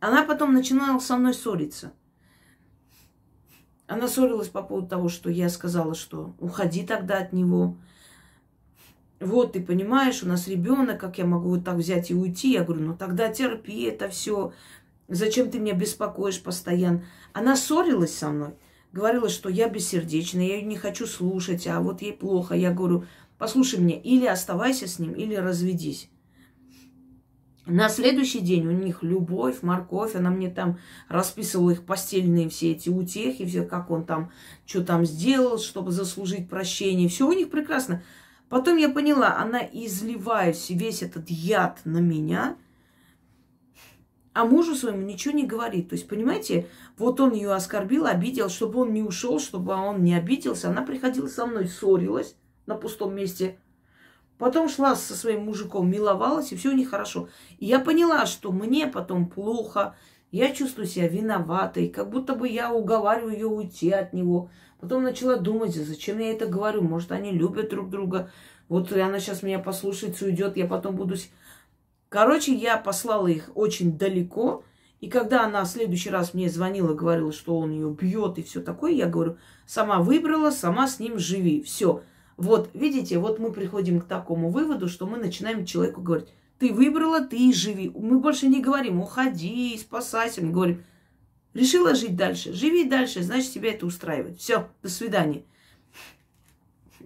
[0.00, 1.92] она потом начинала со мной ссориться–
[3.86, 7.76] она ссорилась по поводу того, что я сказала, что уходи тогда от него.
[9.20, 12.52] Вот, ты понимаешь, у нас ребенок, как я могу вот так взять и уйти?
[12.52, 14.52] Я говорю, ну тогда терпи это все.
[15.08, 17.04] Зачем ты меня беспокоишь постоянно?
[17.32, 18.54] Она ссорилась со мной,
[18.92, 22.54] говорила, что я бессердечная, я ее не хочу слушать, а вот ей плохо.
[22.54, 23.04] Я говорю,
[23.38, 26.08] послушай меня, или оставайся с ним, или разведись.
[27.66, 32.90] На следующий день у них любовь, морковь, она мне там расписывала их постельные все эти
[32.90, 34.30] утехи, все, как он там,
[34.66, 37.08] что там сделал, чтобы заслужить прощение.
[37.08, 38.02] Все у них прекрасно.
[38.50, 42.56] Потом я поняла, она изливает весь этот яд на меня,
[44.34, 45.88] а мужу своему ничего не говорит.
[45.88, 50.14] То есть, понимаете, вот он ее оскорбил, обидел, чтобы он не ушел, чтобы он не
[50.14, 50.68] обиделся.
[50.68, 53.58] Она приходила со мной, ссорилась на пустом месте.
[54.38, 57.28] Потом шла со своим мужиком, миловалась, и все у них хорошо.
[57.58, 59.94] И я поняла, что мне потом плохо,
[60.32, 64.50] я чувствую себя виноватой, как будто бы я уговариваю ее уйти от него.
[64.80, 68.30] Потом начала думать, зачем я это говорю, может, они любят друг друга.
[68.68, 71.16] Вот она сейчас меня послушается, уйдет, я потом буду
[72.08, 74.64] Короче, я послала их очень далеко.
[75.00, 78.60] И когда она в следующий раз мне звонила, говорила, что он ее бьет и все
[78.60, 81.62] такое, я говорю, сама выбрала, сама с ним живи.
[81.62, 82.02] Все.
[82.36, 87.20] Вот, видите, вот мы приходим к такому выводу, что мы начинаем человеку говорить, ты выбрала,
[87.20, 87.90] ты и живи.
[87.90, 90.42] Мы больше не говорим, уходи, спасайся.
[90.42, 90.84] Мы говорим,
[91.52, 94.38] решила жить дальше, живи дальше, значит, тебя это устраивает.
[94.38, 95.44] Все, до свидания.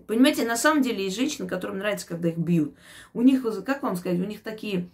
[0.06, 2.74] Понимаете, на самом деле есть женщины, которым нравится, когда их бьют.
[3.12, 4.88] У них, как вам сказать, у них такие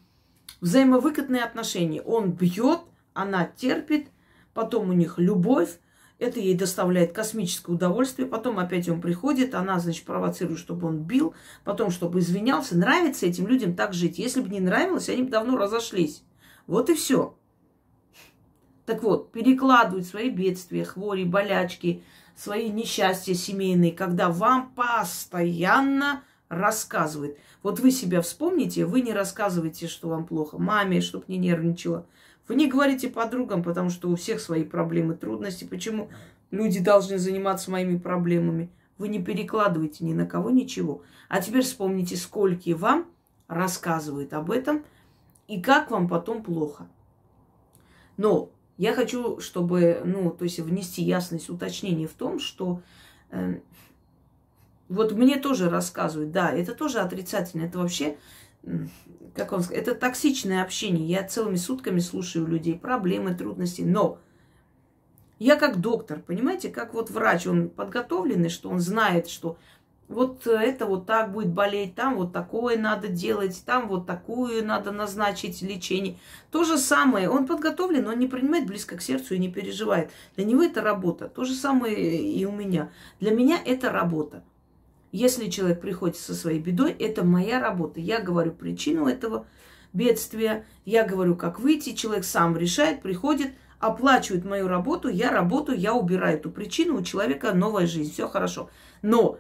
[0.61, 2.03] взаимовыгодные отношения.
[2.03, 2.81] Он бьет,
[3.13, 4.09] она терпит,
[4.55, 5.79] потом у них любовь,
[6.25, 8.27] это ей доставляет космическое удовольствие.
[8.27, 11.35] Потом опять он приходит, она, значит, провоцирует, чтобы он бил,
[11.65, 12.77] потом, чтобы извинялся.
[12.77, 14.19] Нравится этим людям так жить.
[14.19, 16.23] Если бы не нравилось, они бы давно разошлись.
[16.67, 17.37] Вот и все.
[18.87, 22.03] Так вот, перекладывать свои бедствия, хвори, болячки,
[22.37, 27.39] свои несчастья семейные, когда вам постоянно рассказывает.
[27.63, 32.07] Вот вы себя вспомните, вы не рассказываете, что вам плохо, маме, чтобы не нервничала.
[32.47, 35.65] Вы не говорите подругам, потому что у всех свои проблемы, трудности.
[35.65, 36.11] Почему
[36.51, 38.71] люди должны заниматься моими проблемами?
[38.99, 41.03] Вы не перекладываете ни на кого ничего.
[41.29, 43.07] А теперь вспомните, сколько вам
[43.49, 44.85] рассказывают об этом
[45.49, 46.87] и как вам потом плохо.
[48.17, 52.83] Но я хочу, чтобы, ну, то есть внести ясность, уточнение в том, что
[53.31, 53.61] э,
[54.89, 58.17] вот мне тоже рассказывают, да, это тоже отрицательно, это вообще,
[59.35, 61.07] как вам сказать, это токсичное общение.
[61.07, 64.19] Я целыми сутками слушаю людей, проблемы, трудности, но
[65.39, 69.59] я как доктор, понимаете, как вот врач, он подготовленный, что он знает, что
[70.07, 74.93] вот это вот так будет болеть, там вот такое надо делать, там вот такую надо
[74.93, 76.19] назначить лечение.
[76.51, 80.11] То же самое, он подготовлен, он не принимает близко к сердцу и не переживает.
[80.37, 81.29] Для него это работа.
[81.29, 82.91] То же самое и у меня.
[83.19, 84.45] Для меня это работа.
[85.15, 88.01] Если человек приходит со своей бедой, это моя работа.
[88.01, 89.47] Я говорю причину этого
[89.93, 95.95] бедствия, я говорю, как выйти, человек сам решает, приходит, оплачивает мою работу, я работаю, я
[95.95, 98.71] убираю эту причину, у человека новая жизнь, все хорошо.
[99.03, 99.39] Но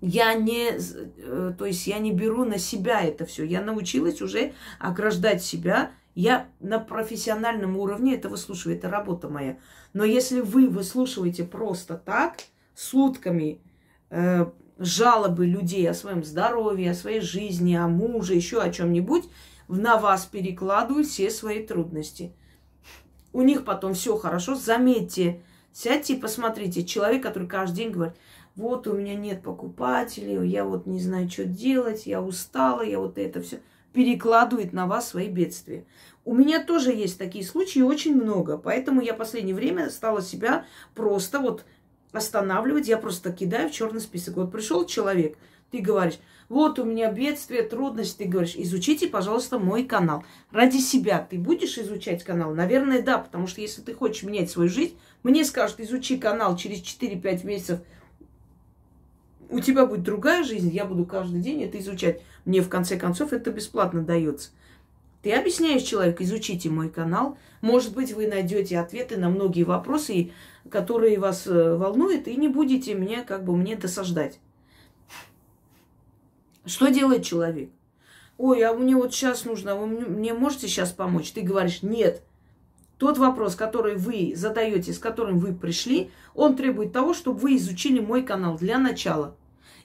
[0.00, 3.42] я не, э, то есть я не беру на себя это все.
[3.42, 5.90] Я научилась уже ограждать себя.
[6.14, 9.58] Я на профессиональном уровне это выслушиваю, это работа моя.
[9.94, 12.36] Но если вы выслушиваете просто так,
[12.76, 13.58] сутками,
[14.10, 14.46] э,
[14.78, 19.24] жалобы людей о своем здоровье, о своей жизни, о муже, еще о чем-нибудь,
[19.68, 22.32] на вас перекладывают все свои трудности.
[23.32, 24.54] У них потом все хорошо.
[24.54, 25.42] Заметьте,
[25.72, 26.84] сядьте и посмотрите.
[26.84, 28.16] Человек, который каждый день говорит,
[28.54, 33.18] вот у меня нет покупателей, я вот не знаю, что делать, я устала, я вот
[33.18, 33.60] это все
[33.92, 35.86] перекладывает на вас свои бедствия.
[36.26, 38.58] У меня тоже есть такие случаи, очень много.
[38.58, 41.64] Поэтому я в последнее время стала себя просто вот
[42.12, 44.36] останавливать, я просто кидаю в черный список.
[44.36, 45.36] Вот пришел человек,
[45.70, 50.24] ты говоришь, вот у меня бедствие, трудности, ты говоришь, изучите, пожалуйста, мой канал.
[50.52, 52.54] Ради себя ты будешь изучать канал?
[52.54, 56.82] Наверное, да, потому что если ты хочешь менять свою жизнь, мне скажут, изучи канал через
[56.82, 57.80] 4-5 месяцев,
[59.48, 62.22] у тебя будет другая жизнь, я буду каждый день это изучать.
[62.44, 64.50] Мне, в конце концов, это бесплатно дается.
[65.22, 67.36] Ты объясняешь человеку, изучите мой канал.
[67.60, 70.30] Может быть, вы найдете ответы на многие вопросы,
[70.70, 74.38] которые вас э, волнуют, и не будете мне, как бы, мне досаждать.
[76.64, 77.70] Что делает человек?
[78.38, 81.30] Ой, а мне вот сейчас нужно, вы мне можете сейчас помочь?
[81.32, 82.22] Ты говоришь, нет.
[82.98, 88.00] Тот вопрос, который вы задаете, с которым вы пришли, он требует того, чтобы вы изучили
[88.00, 89.36] мой канал для начала.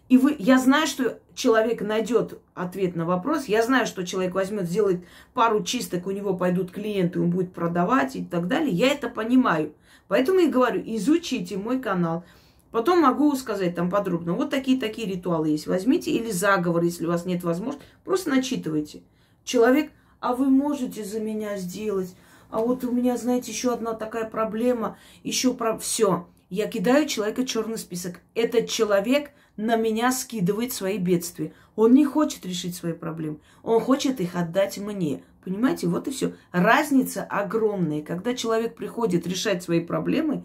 [0.10, 4.66] И вы, я знаю, что человек найдет ответ на вопрос, я знаю, что человек возьмет,
[4.66, 8.72] сделает пару чисток, у него пойдут клиенты, он будет продавать и так далее.
[8.72, 9.74] Я это понимаю.
[10.12, 12.26] Поэтому и говорю, изучите мой канал.
[12.72, 15.68] Потом могу сказать там подробно, вот такие-такие ритуалы есть.
[15.68, 19.04] Возьмите или заговор, если у вас нет возможности, просто начитывайте.
[19.46, 19.90] Человек,
[20.20, 22.14] а вы можете за меня сделать?
[22.50, 26.28] А вот у меня, знаете, еще одна такая проблема, еще про все.
[26.50, 28.20] Я кидаю человека черный список.
[28.36, 31.54] Этот человек на меня скидывает свои бедствия.
[31.78, 33.38] Он не хочет решить свои проблемы.
[33.64, 35.24] Он хочет их отдать мне.
[35.44, 36.34] Понимаете, вот и все.
[36.52, 38.02] Разница огромная.
[38.02, 40.44] Когда человек приходит решать свои проблемы,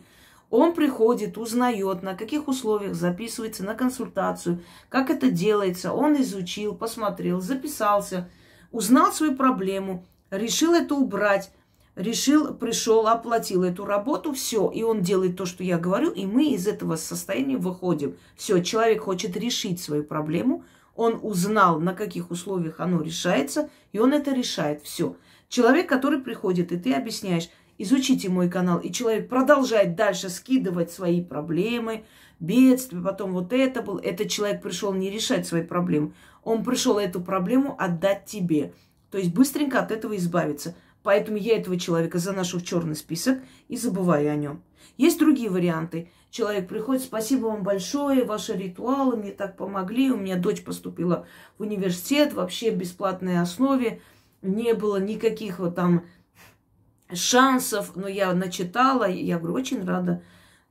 [0.51, 5.93] Он приходит, узнает, на каких условиях записывается на консультацию, как это делается.
[5.93, 8.31] Он изучил, посмотрел, записался,
[8.73, 11.51] узнал свою проблему, решил это убрать,
[11.95, 16.51] решил, пришел, оплатил эту работу, все, и он делает то, что я говорю, и мы
[16.51, 18.17] из этого состояния выходим.
[18.37, 20.65] Все, человек хочет решить свою проблему,
[20.97, 24.83] он узнал, на каких условиях оно решается, и он это решает.
[24.83, 25.17] Все.
[25.49, 31.23] Человек, который приходит, и ты объясняешь, изучите мой канал, и человек продолжает дальше скидывать свои
[31.23, 32.05] проблемы,
[32.41, 37.21] бедствия, потом вот это был, этот человек пришел не решать свои проблемы, он пришел эту
[37.21, 38.73] проблему отдать тебе.
[39.11, 40.75] То есть быстренько от этого избавиться.
[41.03, 43.39] Поэтому я этого человека заношу в черный список
[43.69, 44.63] и забываю о нем.
[44.97, 46.11] Есть другие варианты.
[46.31, 50.11] Человек приходит, спасибо вам большое, ваши ритуалы мне так помогли.
[50.11, 51.27] У меня дочь поступила
[51.57, 54.01] в университет вообще бесплатной основе.
[54.43, 56.05] Не было никаких вот там
[57.13, 60.23] шансов, но я начитала, я говорю, очень рада.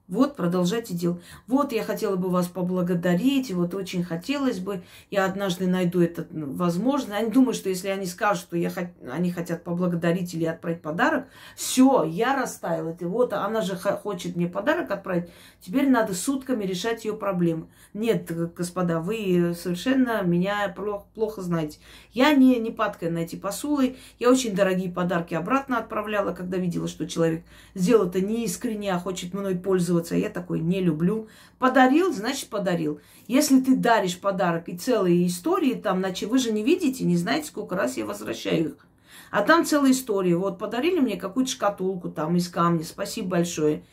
[0.08, 1.24] Вот, продолжайте делать.
[1.48, 7.18] Вот, я хотела бы вас поблагодарить, вот очень хотелось бы, я однажды найду это возможно.
[7.18, 8.72] Они думают, что если они скажут, что я,
[9.12, 11.26] они хотят поблагодарить или отправить подарок,
[11.56, 12.90] все, я растаяла.
[12.90, 17.68] Это вот, она же хочет мне подарок отправить, теперь надо сутками решать ее проблемы.
[17.96, 21.80] Нет, господа, вы совершенно меня плохо, плохо знаете.
[22.12, 26.88] Я не, не падкая на эти посулы, я очень дорогие подарки обратно отправляла, когда видела,
[26.88, 27.44] что человек
[27.74, 30.16] сделал это неискренне, а хочет мной пользоваться пользоваться.
[30.16, 31.28] Я такой не люблю.
[31.60, 33.00] Подарил, значит подарил.
[33.28, 37.48] Если ты даришь подарок и целые истории там, значит, вы же не видите, не знаете,
[37.48, 38.88] сколько раз я возвращаю их.
[39.32, 40.36] А там целая история.
[40.36, 42.84] Вот подарили мне какую-то шкатулку там из камня.
[42.84, 43.84] Спасибо большое.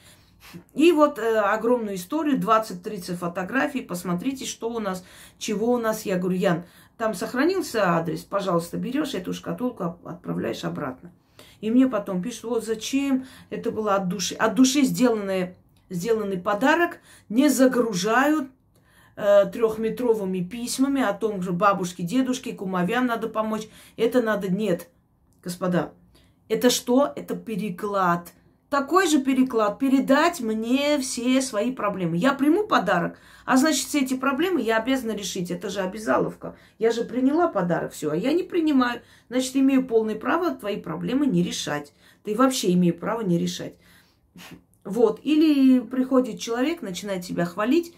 [0.75, 3.83] И вот э, огромную историю, 20-30 фотографий.
[3.83, 5.05] Посмотрите, что у нас,
[5.39, 6.05] чего у нас.
[6.05, 6.65] Я говорю, Ян,
[6.99, 11.13] там сохранился адрес, пожалуйста, берешь эту шкатулку, отправляешь обратно.
[11.61, 14.35] И мне потом пишут, вот зачем это было от души.
[14.35, 15.57] От души сделанное
[15.93, 18.51] сделанный подарок не загружают
[19.17, 23.69] э, трехметровыми письмами о том, что бабушке, дедушке, кумовям надо помочь.
[23.97, 24.49] Это надо...
[24.51, 24.89] Нет,
[25.43, 25.93] господа.
[26.49, 27.13] Это что?
[27.15, 28.33] Это переклад.
[28.69, 29.79] Такой же переклад.
[29.79, 32.17] Передать мне все свои проблемы.
[32.17, 35.51] Я приму подарок, а значит, все эти проблемы я обязана решить.
[35.51, 36.57] Это же обязаловка.
[36.79, 39.03] Я же приняла подарок, все, а я не принимаю.
[39.29, 41.93] Значит, имею полное право твои проблемы не решать.
[42.25, 43.75] Ты вообще имею право не решать.
[44.85, 45.21] Вот.
[45.23, 47.95] Или приходит человек, начинает тебя хвалить.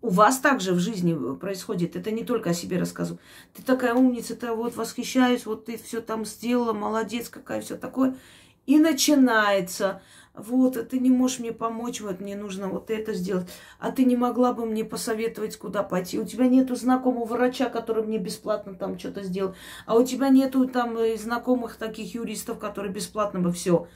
[0.00, 1.94] У вас также в жизни происходит.
[1.94, 3.20] Это не только о себе рассказываю.
[3.54, 8.16] Ты такая умница, ты вот восхищаюсь, вот ты все там сделала, молодец, какая все такое.
[8.66, 10.02] И начинается.
[10.34, 13.46] Вот, ты не можешь мне помочь, вот мне нужно вот это сделать.
[13.78, 16.18] А ты не могла бы мне посоветовать, куда пойти.
[16.18, 19.54] У тебя нету знакомого врача, который мне бесплатно там что-то сделал.
[19.84, 23.88] А у тебя нету там э, знакомых таких юристов, которые бесплатно бы все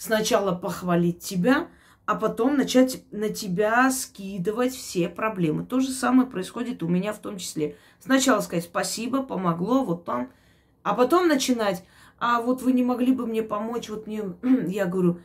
[0.00, 1.68] сначала похвалить тебя,
[2.06, 5.66] а потом начать на тебя скидывать все проблемы.
[5.66, 7.76] То же самое происходит у меня в том числе.
[8.00, 10.30] Сначала сказать спасибо, помогло, вот там.
[10.82, 11.84] А потом начинать,
[12.18, 14.24] а вот вы не могли бы мне помочь, вот мне,
[14.68, 15.20] я говорю,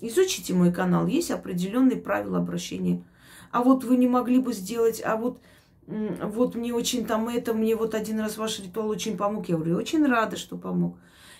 [0.00, 3.04] изучите мой канал, есть определенные правила обращения.
[3.52, 5.38] А вот вы не могли бы сделать, а вот,
[5.86, 9.48] вот мне очень там это, мне вот один раз ваш ритуал очень помог.
[9.48, 10.96] Я говорю, очень рада, что помог.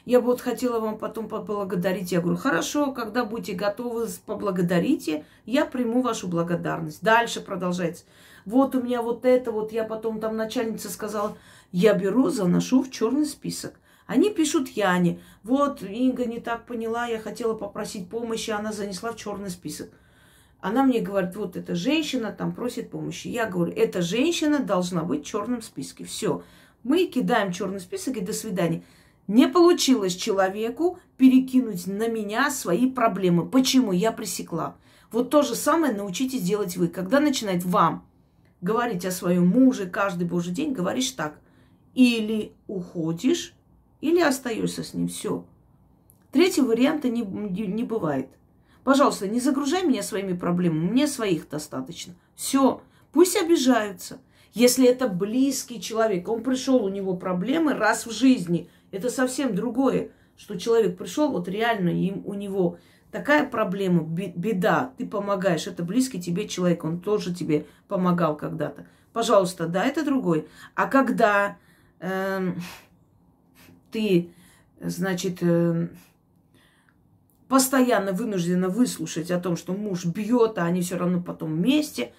[0.07, 2.13] Я бы вот хотела вам потом поблагодарить.
[2.13, 7.03] Я говорю, хорошо, когда будете готовы, поблагодарите, я приму вашу благодарность.
[7.03, 8.05] Дальше продолжается.
[8.45, 11.37] Вот у меня вот это, вот я потом там начальница сказала,
[11.73, 13.75] я беру, заношу в черный список.
[14.07, 19.17] Они пишут Яне, вот Инга не так поняла, я хотела попросить помощи, она занесла в
[19.17, 19.91] черный список.
[20.61, 23.27] Она мне говорит, вот эта женщина там просит помощи.
[23.27, 26.05] Я говорю, эта женщина должна быть в черном списке.
[26.05, 26.45] Все.
[26.85, 28.85] Мы кидаем черный список и до свидания.
[29.29, 33.47] Не получилось человеку перекинуть на меня свои проблемы.
[33.47, 33.93] Почему?
[33.93, 34.77] Я пресекла.
[35.11, 36.89] Вот то же самое научитесь делать вы.
[36.89, 38.07] Когда начинает вам
[38.61, 41.41] говорить о своем муже каждый божий день, говоришь так.
[41.95, 43.55] Или уходишь,
[44.01, 45.09] или остаешься с ним.
[45.09, 45.45] Все.
[46.31, 48.29] Третьего варианта не, не, не бывает.
[48.85, 50.91] Пожалуйста, не загружай меня своими проблемами.
[50.91, 52.15] Мне своих достаточно.
[52.37, 52.81] Все.
[53.13, 54.21] Пусть обижаются.
[54.53, 60.11] Если это близкий человек, он пришел, у него проблемы раз в жизни– это совсем другое,
[60.37, 62.79] что человек пришел, вот реально им, у него
[63.11, 68.87] такая проблема, беда, ты помогаешь, это близкий тебе человек, он тоже тебе помогал когда-то.
[69.13, 70.47] Пожалуйста, да, это другой.
[70.75, 71.57] А когда
[72.01, 72.53] э,
[73.91, 74.31] ты,
[74.81, 75.89] значит, э,
[77.49, 82.13] постоянно вынуждена выслушать о том, что муж бьет, а они все равно потом вместе,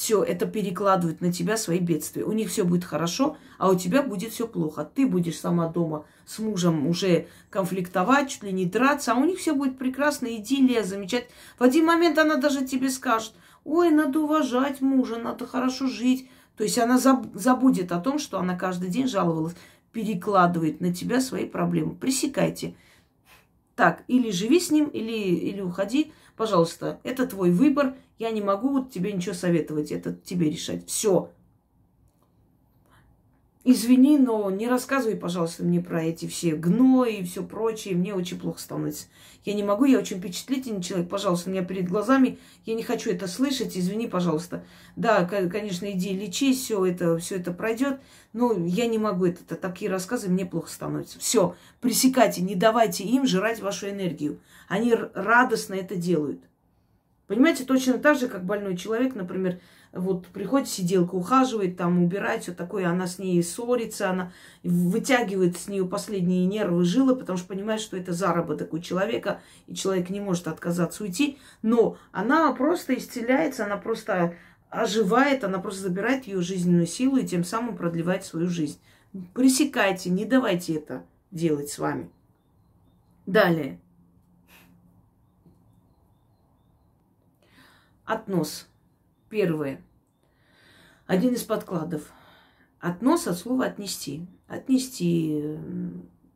[0.00, 2.24] все, это перекладывают на тебя свои бедствия.
[2.24, 4.90] У них все будет хорошо, а у тебя будет все плохо.
[4.94, 9.40] Ты будешь сама дома с мужем уже конфликтовать, чуть ли не драться, а у них
[9.40, 11.34] все будет прекрасно, идиллия, замечательно.
[11.58, 13.34] В один момент она даже тебе скажет,
[13.64, 16.30] ой, надо уважать мужа, надо хорошо жить.
[16.56, 19.54] То есть она забудет о том, что она каждый день жаловалась,
[19.92, 21.94] перекладывает на тебя свои проблемы.
[21.94, 22.74] Пресекайте.
[23.76, 26.10] Так, или живи с ним, или, или уходи.
[26.38, 27.96] Пожалуйста, это твой выбор.
[28.20, 29.90] Я не могу тебе ничего советовать.
[29.90, 30.86] Это тебе решать.
[30.86, 31.30] Все.
[33.64, 37.94] Извини, но не рассказывай, пожалуйста, мне про эти все гнои и все прочее.
[37.94, 39.06] Мне очень плохо становится.
[39.46, 41.08] Я не могу, я очень впечатлительный человек.
[41.08, 42.38] Пожалуйста, у меня перед глазами.
[42.66, 43.74] Я не хочу это слышать.
[43.78, 44.66] Извини, пожалуйста.
[44.96, 48.00] Да, конечно, иди лечись, все это, все это пройдет.
[48.34, 49.56] Но я не могу это.
[49.56, 51.18] Такие рассказы мне плохо становится.
[51.18, 54.40] Все, пресекайте, не давайте им жрать вашу энергию.
[54.68, 56.49] Они радостно это делают.
[57.30, 59.60] Понимаете, точно так же, как больной человек, например,
[59.92, 64.32] вот приходит сиделка, ухаживает, там убирает, все такое, она с ней ссорится, она
[64.64, 69.76] вытягивает с нее последние нервы, жилы, потому что понимает, что это заработок у человека, и
[69.76, 74.34] человек не может отказаться уйти, но она просто исцеляется, она просто
[74.68, 78.80] оживает, она просто забирает ее жизненную силу и тем самым продлевает свою жизнь.
[79.34, 82.10] Пресекайте, не давайте это делать с вами.
[83.24, 83.78] Далее.
[88.10, 88.66] Относ.
[89.28, 89.80] Первое.
[91.06, 92.10] Один из подкладов.
[92.80, 94.26] Относ от слова отнести.
[94.48, 95.56] Отнести,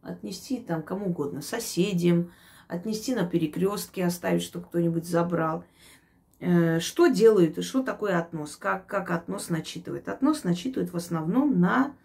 [0.01, 2.31] отнести там кому угодно, соседям,
[2.69, 5.65] отнести на перекрестке, оставить, чтобы кто-нибудь забрал.
[6.39, 8.55] Э, что делают и что такое относ?
[8.55, 10.09] Как, как относ начитывает?
[10.09, 11.97] Относ начитывает в основном на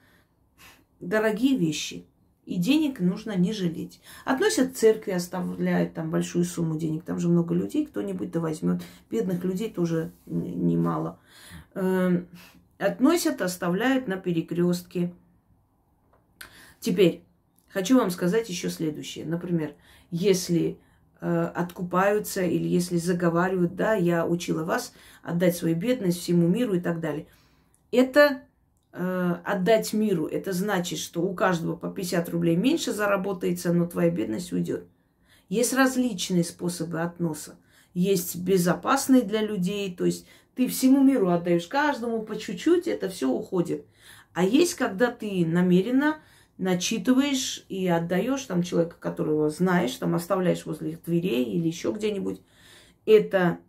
[1.00, 2.08] дорогие вещи.
[2.50, 4.02] И денег нужно не жалеть.
[4.26, 7.04] Относят к церкви, оставляют там большую сумму денег.
[7.04, 8.82] Там же много людей, кто-нибудь да возьмет.
[9.12, 11.20] Бедных людей тоже немало.
[11.76, 12.28] Эм,
[12.80, 15.14] относят, оставляют на перекрестке.
[16.80, 17.24] Теперь
[17.68, 19.26] хочу вам сказать еще следующее.
[19.28, 19.76] Например,
[20.10, 20.80] если
[21.22, 26.80] э, откупаются или если заговаривают, да, я учила вас отдать свою бедность всему миру и
[26.80, 27.28] так далее.
[27.92, 28.42] Это
[28.92, 34.52] отдать миру, это значит, что у каждого по 50 рублей меньше заработается, но твоя бедность
[34.52, 34.88] уйдет.
[35.48, 37.58] Есть различные способы относа.
[37.94, 40.26] Есть безопасные для людей, то есть
[40.56, 43.86] ты всему миру отдаешь каждому по чуть-чуть, это все уходит.
[44.34, 46.20] А есть, когда ты намеренно
[46.58, 52.42] начитываешь и отдаешь там человека, которого знаешь, там оставляешь возле их дверей или еще где-нибудь.
[53.06, 53.60] Это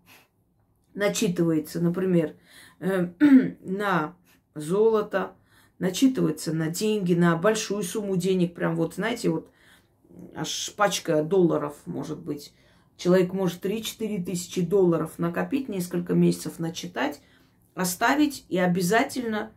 [0.92, 2.34] начитывается, например,
[2.80, 3.10] э,
[3.60, 4.16] на
[4.54, 5.32] золото,
[5.78, 9.50] начитывается на деньги, на большую сумму денег, прям вот, знаете, вот
[10.34, 12.52] аж пачка долларов, может быть.
[12.96, 17.22] Человек может 3-4 тысячи долларов накопить, несколько месяцев начитать,
[17.74, 19.52] оставить, и обязательно,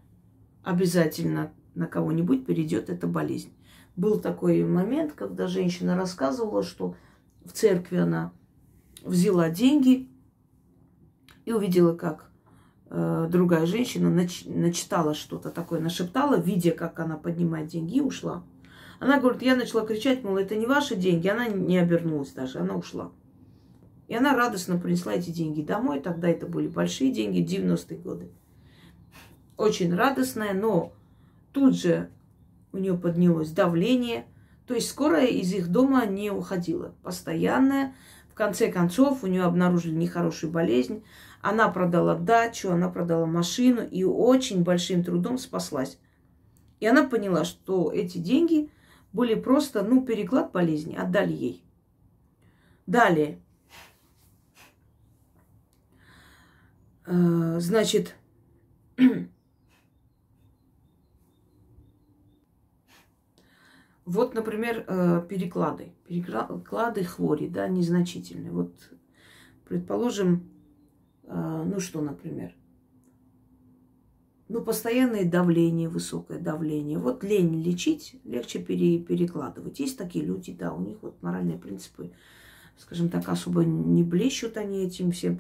[0.64, 3.54] обязательно на кого-нибудь перейдет эта болезнь.
[3.96, 6.96] Был такой момент, когда женщина рассказывала, что
[7.44, 8.32] в церкви она
[9.04, 10.10] взяла деньги
[11.46, 12.32] и увидела, как
[12.94, 18.44] другая женщина нач, начитала что-то такое, нашептала, видя, как она поднимает деньги, и ушла.
[19.00, 21.28] Она говорит, я начала кричать, мол, это не ваши деньги.
[21.28, 23.12] Она не обернулась даже, она ушла.
[24.08, 26.00] И она радостно принесла эти деньги домой.
[26.00, 28.32] Тогда это были большие деньги, 90-е годы.
[29.58, 30.94] Очень радостная, но
[31.52, 32.12] тут же
[32.72, 34.26] у нее поднялось давление.
[34.68, 36.94] То есть скорая из их дома не уходила.
[37.02, 37.96] Постоянная.
[38.30, 41.04] В конце концов, у нее обнаружили нехорошую болезнь.
[41.44, 46.00] Она продала дачу, она продала машину и очень большим трудом спаслась.
[46.80, 48.72] И она поняла, что эти деньги
[49.12, 51.66] были просто, ну, переклад болезни, отдали ей.
[52.88, 53.41] Далее.
[57.06, 58.16] Э, значит,
[64.06, 65.91] вот, например, э, переклады.
[66.08, 68.54] Переклады хвори, да, незначительные.
[68.54, 68.72] Вот,
[69.66, 70.53] предположим,
[71.28, 72.53] ну что, например?
[74.49, 76.99] Ну, постоянное давление, высокое давление.
[76.99, 79.80] Вот лень лечить, легче пере, перекладывать.
[79.80, 82.11] Есть такие люди, да, у них вот моральные принципы,
[82.78, 85.39] скажем так, особо не блещут они этим всем.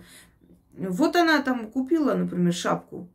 [0.75, 3.09] Вот она там купила, например, шапку,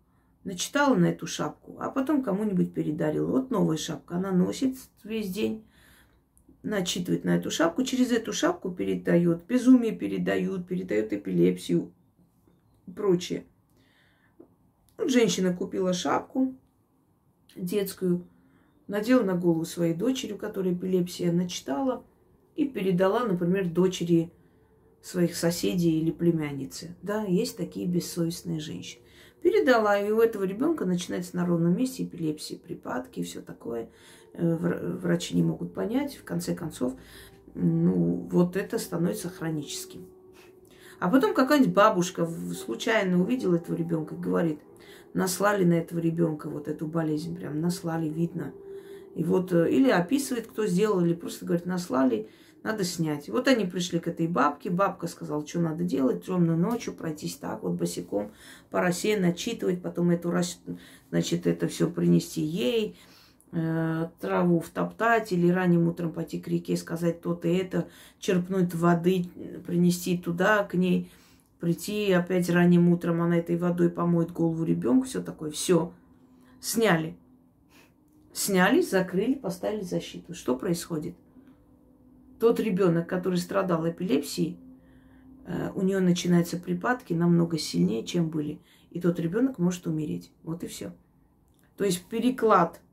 [0.44, 3.30] начитала на эту шапку, а потом кому-нибудь передарила.
[3.30, 5.64] Вот новая шапка, она носит весь день,
[6.62, 11.92] начитывает на эту шапку, через эту шапку передает, безумие передают, передает эпилепсию,
[12.90, 13.44] прочее.
[14.98, 16.54] Женщина купила шапку
[17.54, 18.26] детскую,
[18.86, 22.04] надела на голову своей дочери, у которой эпилепсия, начитала
[22.56, 24.32] и передала, например, дочери
[25.02, 26.96] своих соседей или племянницы.
[27.02, 29.02] Да, есть такие бессовестные женщины.
[29.40, 33.88] Передала, и у этого ребенка начинается на ровном месте эпилепсия, припадки и все такое.
[34.34, 36.94] Э, врачи не могут понять, в конце концов,
[37.54, 40.06] ну, вот это становится хроническим.
[41.00, 44.60] А потом какая-нибудь бабушка случайно увидела этого ребенка и говорит,
[45.14, 48.52] наслали на этого ребенка вот эту болезнь, прям наслали, видно.
[49.14, 52.28] И вот э, или описывает, кто сделал, или просто говорит, наслали,
[52.62, 53.28] надо снять.
[53.28, 57.62] Вот они пришли к этой бабке, бабка сказала, что надо делать, темную ночью пройтись так
[57.62, 58.32] вот босиком
[58.70, 60.32] по росе, начитывать, потом эту,
[61.10, 62.98] значит, это все принести ей,
[63.50, 67.88] траву втоптать или ранним утром пойти к реке, сказать то-то и это,
[68.18, 69.24] черпнуть воды,
[69.66, 71.10] принести туда к ней,
[71.60, 75.92] прийти опять ранним утром, она этой водой помоет голову ребенку, все такое, все.
[76.60, 77.16] Сняли.
[78.32, 80.34] Сняли, закрыли, поставили защиту.
[80.34, 81.16] Что происходит?
[82.38, 84.58] Тот ребенок, который страдал эпилепсией,
[85.46, 88.60] э, у нее начинаются припадки намного сильнее, чем были.
[88.90, 90.30] И тот ребенок может умереть.
[90.44, 90.92] Вот и все.
[91.76, 92.87] То есть переклад э,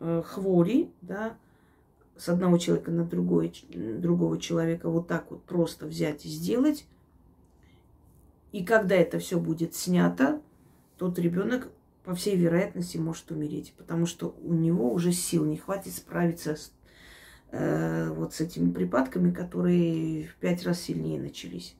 [0.00, 1.36] хвори, да,
[2.18, 6.84] с одного человека на другой, другого человека вот так вот просто взять и сделать.
[8.50, 10.42] И когда это все будет снято,
[10.98, 11.68] тот ребенок,
[12.04, 16.72] по всей вероятности, может умереть, потому что у него уже сил не хватит справиться с,
[17.52, 21.76] э, вот с этими припадками, которые в пять раз сильнее начались.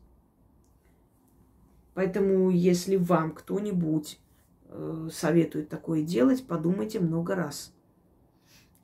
[1.94, 4.20] Поэтому, если вам кто-нибудь
[4.66, 7.72] э, советует такое делать, подумайте много раз–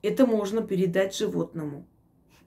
[0.05, 1.87] это можно передать животному.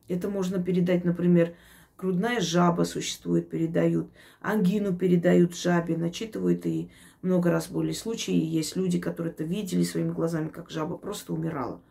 [0.07, 1.55] Это можно передать, например,
[1.97, 6.91] грудная жаба существует, передают, ангину передают жабе, начитывают и
[7.23, 11.81] много раз были случаи, есть люди, которые это видели своими глазами, как жаба просто умирала.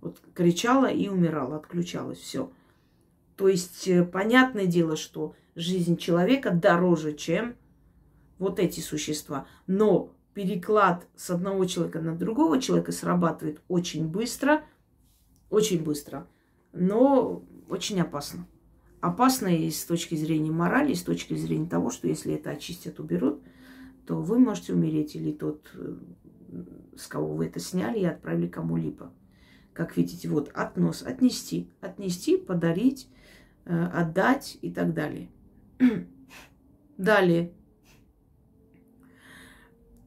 [0.00, 2.52] Вот кричала и умирала, отключалась, все.
[3.36, 7.56] То есть э, понятное дело, что жизнь человека дороже, чем
[8.38, 9.48] вот эти существа.
[9.66, 14.62] Но переклад с одного человека на другого человека срабатывает очень быстро–
[15.54, 16.26] очень быстро,
[16.72, 18.46] но очень опасно.
[19.00, 22.98] Опасно и с точки зрения морали, и с точки зрения того, что если это очистят,
[22.98, 23.42] уберут,
[24.06, 25.96] то вы можете умереть, или тот, э,
[26.96, 29.12] с кого вы это сняли и отправили кому-либо.
[29.72, 33.08] Как видите, вот относ, отнести, отнести, подарить,
[33.64, 35.28] э, отдать и так далее.
[36.96, 37.52] Далее.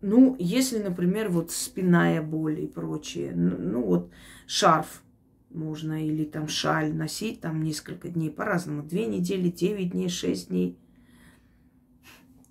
[0.02, 4.12] Ну, если, например, вот спинная боль и прочее, ну, ну вот
[4.46, 5.04] шарф–
[5.50, 8.84] можно или там шаль носить там несколько дней по-разному.
[8.84, 10.78] Две недели, девять дней, шесть дней.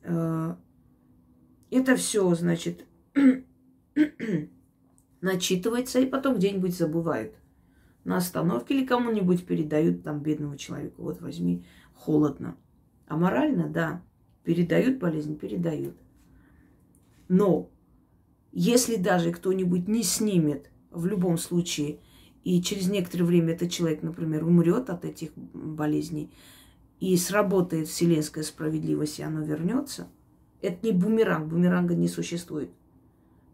[0.03, 0.57] Э,
[1.71, 2.87] это все, значит,
[5.21, 7.35] начитывается и потом где-нибудь забывают.
[8.05, 11.03] На остановке или кому-нибудь передают там бедному человеку.
[11.03, 12.57] Вот возьми, холодно.
[13.09, 14.03] А морально, да,
[14.45, 15.97] передают болезнь, передают.
[17.29, 17.71] Но
[18.53, 21.99] если даже кто-нибудь не снимет в любом случае
[22.47, 26.31] и через некоторое время этот человек, например, умрет от этих болезней,
[27.01, 30.07] и сработает вселенская справедливость, и оно вернется,
[30.63, 32.71] это не бумеранг, бумеранга не существует.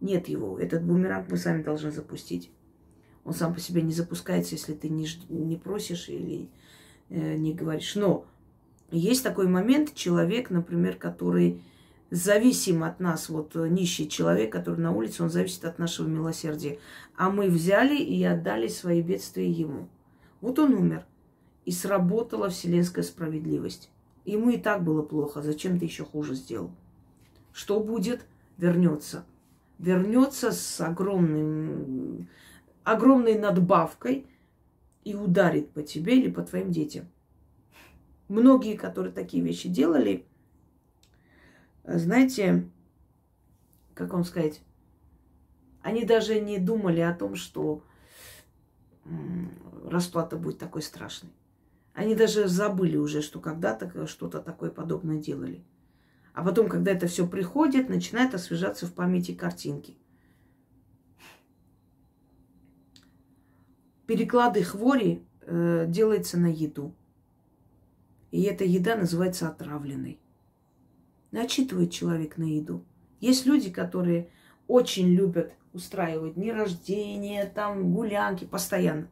[0.03, 0.59] Нет его.
[0.59, 2.51] Этот бумеранг мы сами должны запустить.
[3.24, 6.51] Он сам по себе не запускается, если ты не, не просишь или
[7.09, 7.95] э, не говоришь.
[7.95, 8.26] Но
[8.90, 11.62] есть такой момент, человек, например, который
[12.13, 16.79] зависим от нас, вот э, нищий человек, который на улице, он зависит от нашего милосердия.
[17.17, 19.89] А мы взяли и отдали свои бедствия ему.
[20.43, 21.07] Вот он умер.
[21.65, 23.91] И сработала вселенская справедливость.
[24.27, 25.41] Ему и так было плохо.
[25.41, 26.71] Зачем ты еще хуже сделал?
[27.53, 28.27] Что будет?
[28.59, 29.25] Вернется.
[29.79, 32.29] Вернется с огромным,
[32.85, 34.27] огромной надбавкой
[35.03, 37.07] и ударит по тебе или по твоим детям.
[38.29, 40.27] Многие, которые такие вещи делали,
[41.85, 42.68] знаете,
[43.95, 44.62] как вам сказать,
[45.83, 47.85] они даже не думали о том, что
[49.85, 51.33] расплата будет такой страшной.
[51.93, 55.64] Они даже забыли уже, что когда-то что-то такое подобное делали.
[56.33, 59.99] А потом, когда это все приходит, начинает освежаться в памяти картинки.
[64.07, 66.95] Переклады хвори э, делается на еду.
[68.30, 70.22] И эта еда называется отравленной
[71.33, 72.85] начитывает человек на еду.
[73.20, 74.30] Есть люди, которые
[74.68, 79.09] очень любят устраивать дни рождения, там гулянки постоянно.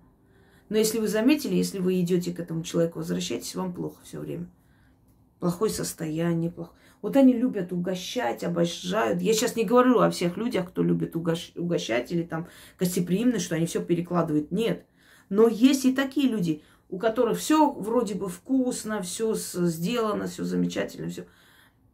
[0.68, 4.48] Но если вы заметили, если вы идете к этому человеку, возвращаетесь, вам плохо все время.
[5.40, 6.72] Плохое состояние, плохо.
[7.02, 9.22] Вот они любят угощать, обожают.
[9.22, 11.52] Я сейчас не говорю о всех людях, кто любит угощ...
[11.56, 12.46] угощать или там
[12.78, 14.50] гостеприимность, что они все перекладывают.
[14.52, 14.86] Нет.
[15.30, 21.08] Но есть и такие люди, у которых все вроде бы вкусно, все сделано, все замечательно,
[21.08, 21.24] все.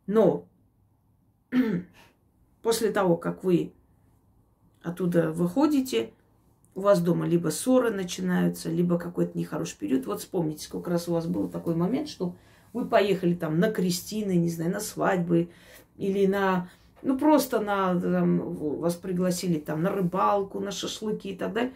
[0.07, 0.47] Но
[2.63, 3.73] после того, как вы
[4.83, 6.13] оттуда выходите,
[6.75, 10.07] у вас дома либо ссоры начинаются, либо какой-то нехороший период.
[10.07, 12.35] Вот вспомните, сколько раз у вас был такой момент, что
[12.73, 15.49] вы поехали там на крестины, не знаю, на свадьбы
[15.97, 16.69] или на,
[17.03, 21.73] ну просто на, там, вас пригласили там на рыбалку, на шашлыки и так далее.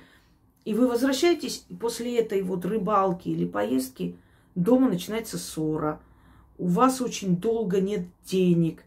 [0.67, 4.17] И вы возвращаетесь, и после этой вот рыбалки или поездки
[4.55, 6.01] дома начинается ссора.
[6.61, 8.85] У вас очень долго нет денег.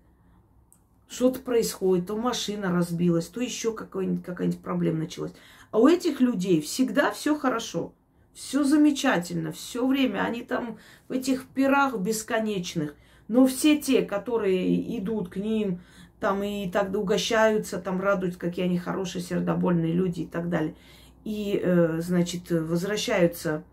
[1.09, 5.34] Что-то происходит, то машина разбилась, то еще какая-нибудь, какая-нибудь проблема началась.
[5.71, 7.91] А у этих людей всегда все хорошо,
[8.36, 12.93] все замечательно, все время они там в этих пирах бесконечных.
[13.28, 15.82] Но все те, которые идут к ним,
[16.19, 20.76] там и тогда угощаются, там радуются, какие они хорошие, сердобольные люди и так далее–
[21.24, 23.63] и, э, значит, возвращаются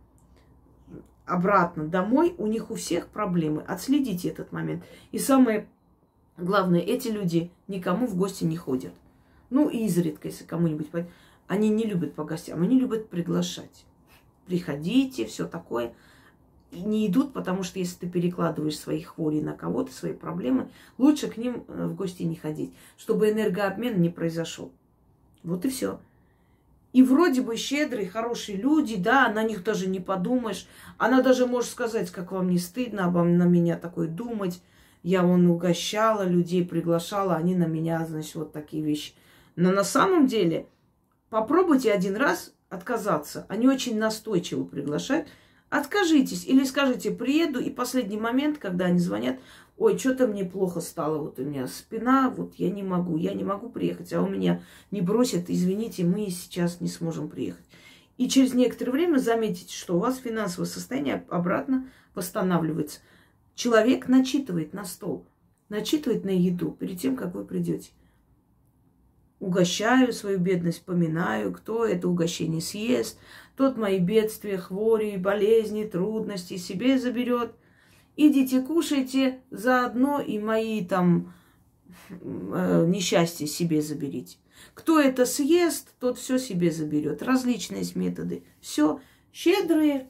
[1.27, 3.63] обратно домой, у них у всех проблемы.
[3.63, 4.85] Отследите этот момент.
[5.13, 5.69] И самое
[6.37, 8.93] главное, эти люди никому в гости не ходят.
[9.51, 10.89] Ну, и изредка, если кому-нибудь...
[11.47, 13.85] Они не любят по гостям, они любят приглашать.
[14.47, 15.95] Приходите, все такое.
[16.71, 21.27] И не идут, потому что если ты перекладываешь свои хвори на кого-то, свои проблемы, лучше
[21.27, 24.71] к ним э, в гости не ходить, чтобы энергообмен не произошел.
[25.43, 25.99] Вот и все.
[26.93, 30.67] И вроде бы щедрые, хорошие люди, да, на них даже не подумаешь.
[30.99, 34.61] Она даже может сказать, как вам не стыдно обо на меня такое думать.
[35.03, 39.13] Я вон угощала людей, приглашала, они на меня, значит, вот такие вещи.
[39.55, 40.67] Но на самом деле
[41.31, 43.47] попробуйте один раз отказаться.
[43.49, 45.29] Они очень настойчиво приглашают.
[45.71, 49.39] Откажитесь или скажите, приеду, и последний момент, когда они звонят,
[49.81, 53.45] ой, что-то мне плохо стало, вот у меня спина, вот я не могу, я не
[53.45, 57.65] могу приехать, а у меня не бросят, извините, мы сейчас не сможем приехать.
[58.19, 63.01] И через некоторое время заметите, что у вас финансовое состояние обратно восстанавливается.
[63.55, 65.25] Человек начитывает на стол,
[65.71, 67.93] начитывает на еду перед тем, как вы придете.
[69.39, 73.19] Угощаю свою бедность, поминаю, кто это угощение съест,
[73.57, 77.55] тот мои бедствия, хвори, болезни, трудности себе заберет–
[78.17, 81.33] идите кушайте, заодно и мои там
[82.11, 84.39] э, несчастья себе заберите.
[84.75, 87.23] Кто это съест, тот все себе заберет.
[87.23, 88.45] Различные методы.
[88.61, 89.01] Все,
[89.33, 90.09] щедрые,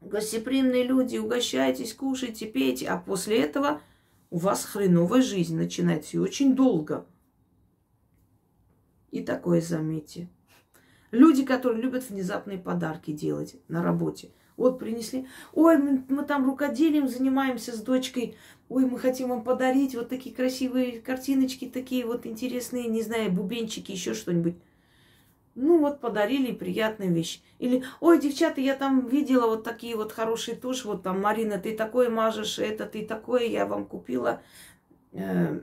[0.00, 3.80] гостеприимные люди, угощайтесь, кушайте, пейте, а после этого
[4.30, 7.06] у вас хреновая жизнь начинается и очень долго.
[9.10, 10.28] И такое заметьте.
[11.10, 15.26] Люди, которые любят внезапные подарки делать на работе– вот принесли.
[15.52, 18.36] Ой, мы, мы там рукоделием занимаемся с дочкой.
[18.68, 23.92] Ой, мы хотим вам подарить вот такие красивые картиночки, такие вот интересные, не знаю, бубенчики,
[23.92, 24.54] еще что-нибудь.
[25.54, 27.42] Ну вот подарили приятная вещь.
[27.58, 31.76] Или, ой, девчата, я там видела вот такие вот хорошие тушь, вот там, Марина, ты
[31.76, 34.40] такое мажешь, это ты такое, я вам купила.
[35.12, 35.60] Э,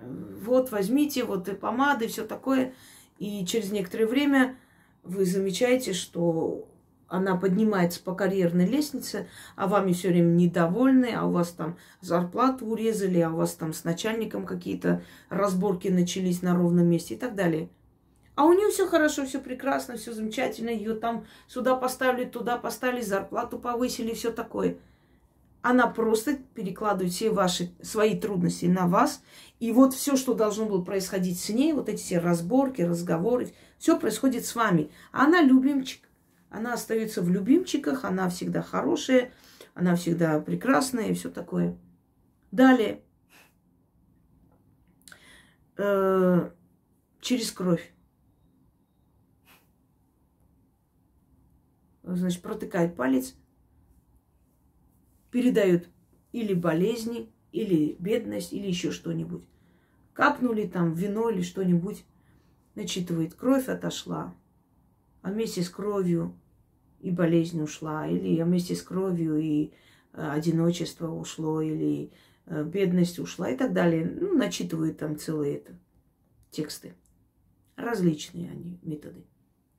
[0.00, 2.74] вот, возьмите, вот и помады, все такое.
[3.18, 4.58] И через некоторое время
[5.02, 6.68] вы замечаете, что
[7.08, 12.66] она поднимается по карьерной лестнице, а вами все время недовольны, а у вас там зарплату
[12.66, 17.34] урезали, а у вас там с начальником какие-то разборки начались на ровном месте и так
[17.34, 17.68] далее.
[18.36, 23.00] А у нее все хорошо, все прекрасно, все замечательно, ее там сюда поставили, туда поставили,
[23.00, 24.78] зарплату повысили, все такое.
[25.62, 29.22] Она просто перекладывает все ваши свои трудности на вас.
[29.60, 33.98] И вот все, что должно было происходить с ней, вот эти все разборки, разговоры, все
[33.98, 34.90] происходит с вами.
[35.10, 36.02] А она любимчик.
[36.54, 39.32] Она остается в любимчиках, она всегда хорошая,
[39.74, 41.76] она всегда прекрасная и все такое.
[42.52, 43.02] Далее.
[45.76, 46.50] Э,
[47.20, 47.92] через кровь.
[52.04, 53.34] Значит, протыкает палец,
[55.32, 55.88] передают
[56.30, 59.42] или болезни, или бедность, или еще что-нибудь.
[60.12, 62.04] Капнули там вино или что-нибудь,
[62.76, 64.32] начитывает, кровь отошла,
[65.20, 66.38] а вместе с кровью
[67.04, 69.72] и болезнь ушла, или вместе с кровью и
[70.14, 72.10] э, одиночество ушло, или
[72.46, 74.06] э, бедность ушла и так далее.
[74.06, 75.78] Ну, начитывают там целые это,
[76.50, 76.94] тексты.
[77.76, 79.26] Различные они методы.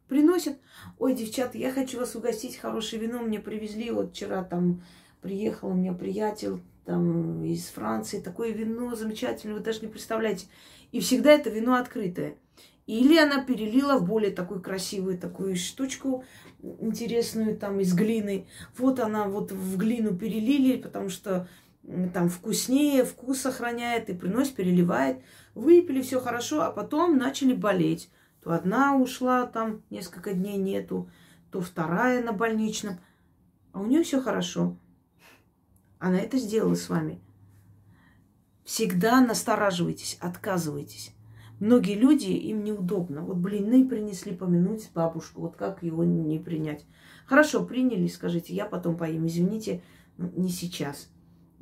[0.07, 0.59] Приносят,
[0.99, 4.83] ой, девчата, я хочу вас угостить хорошее вино, мне привезли, вот вчера там
[5.21, 10.45] приехал у меня приятель там из Франции, такое вино замечательное, вы даже не представляете.
[10.91, 12.37] И всегда это вино открытое.
[12.85, 16.23] Или она перелила в более такую красивую такую штучку,
[16.61, 18.47] интересную там из глины.
[18.77, 21.47] Вот она вот в глину перелили, потому что
[22.13, 25.23] там вкуснее, вкус сохраняет и приносит, переливает.
[25.55, 28.09] Выпили, все хорошо, а потом начали болеть.
[28.43, 31.09] То одна ушла, там несколько дней нету,
[31.51, 32.99] то вторая на больничном.
[33.71, 34.77] А у нее все хорошо.
[35.97, 37.21] Она это сделала с вами.
[38.63, 41.14] всегда настораживайтесь, отказывайтесь.
[41.59, 43.21] Многие люди, им неудобно.
[43.21, 46.85] Вот блины принесли помянуть бабушку, вот как его не принять.
[47.25, 49.81] Хорошо, приняли, скажите, я потом поем, извините,
[50.17, 51.09] ну, не сейчас.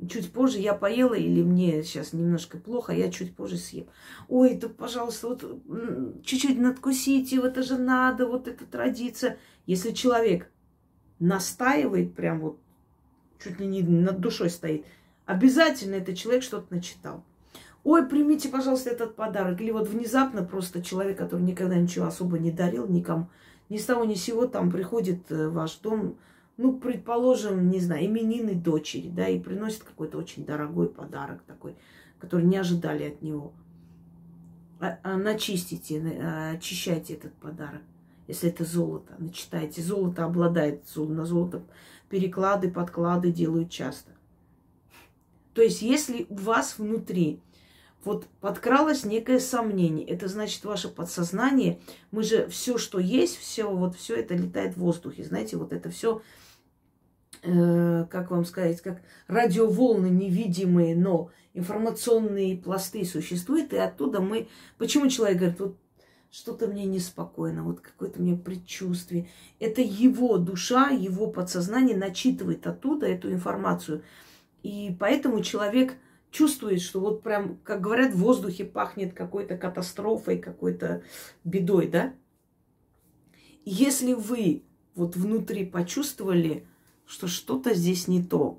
[0.08, 3.86] Чуть позже я поела или мне сейчас немножко плохо, я чуть позже съем.
[4.28, 5.44] Ой, да, пожалуйста, вот
[6.24, 9.38] чуть-чуть надкусите, вот это же надо, вот это традиция.
[9.66, 10.50] Если человек
[11.20, 12.58] настаивает прям вот,
[13.42, 14.84] чуть ли не над душой стоит,
[15.24, 17.24] обязательно этот человек что-то начитал.
[17.84, 19.60] Ой, примите, пожалуйста, этот подарок.
[19.60, 23.28] Или вот внезапно просто человек, который никогда ничего особо не дарил никому,
[23.68, 26.16] ни с того ни с сего там приходит в ваш дом,
[26.56, 31.76] ну, предположим, не знаю, именины дочери, да, и приносит какой-то очень дорогой подарок такой,
[32.18, 33.52] который не ожидали от него.
[34.80, 37.82] А, а начистите, а, очищайте этот подарок.
[38.28, 39.82] Если это золото, начитайте.
[39.82, 41.62] Золото обладает, на золото
[42.08, 44.12] переклады, подклады делают часто.
[45.52, 47.40] То есть, если у вас внутри
[48.04, 50.06] вот подкралось некое сомнение.
[50.06, 51.80] Это значит, ваше подсознание,
[52.10, 55.24] мы же все, что есть, все, вот все это летает в воздухе.
[55.24, 56.22] Знаете, вот это все,
[57.42, 64.48] э, как вам сказать, как радиоволны невидимые, но информационные пласты существуют, и оттуда мы...
[64.78, 65.76] Почему человек говорит, вот
[66.30, 69.28] что-то мне неспокойно, вот какое-то мне предчувствие.
[69.60, 74.02] Это его душа, его подсознание начитывает оттуда эту информацию.
[74.64, 75.94] И поэтому человек
[76.34, 81.04] чувствует, что вот прям, как говорят, в воздухе пахнет какой-то катастрофой, какой-то
[81.44, 82.12] бедой, да?
[83.64, 84.64] Если вы
[84.96, 86.66] вот внутри почувствовали,
[87.06, 88.58] что что-то здесь не то,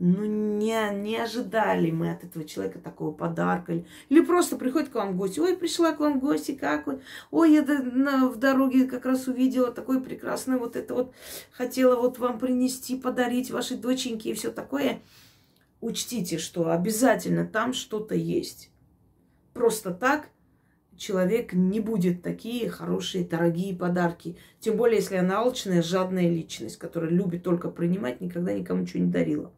[0.00, 3.72] ну, не, не ожидали мы от этого человека такого подарка.
[3.72, 5.40] Или, или просто приходит к вам гости.
[5.40, 7.00] Ой, пришла к вам гости, как вы?
[7.32, 11.12] Ой, я на, в дороге как раз увидела такое прекрасное вот это вот.
[11.50, 15.00] Хотела вот вам принести, подарить вашей доченьке и все такое
[15.80, 18.70] учтите, что обязательно там что-то есть.
[19.52, 20.28] Просто так
[20.96, 24.36] человек не будет такие хорошие, дорогие подарки.
[24.60, 29.10] Тем более, если она алчная, жадная личность, которая любит только принимать, никогда никому ничего не
[29.10, 29.52] дарила.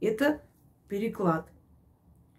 [0.00, 0.42] Это
[0.88, 1.48] переклад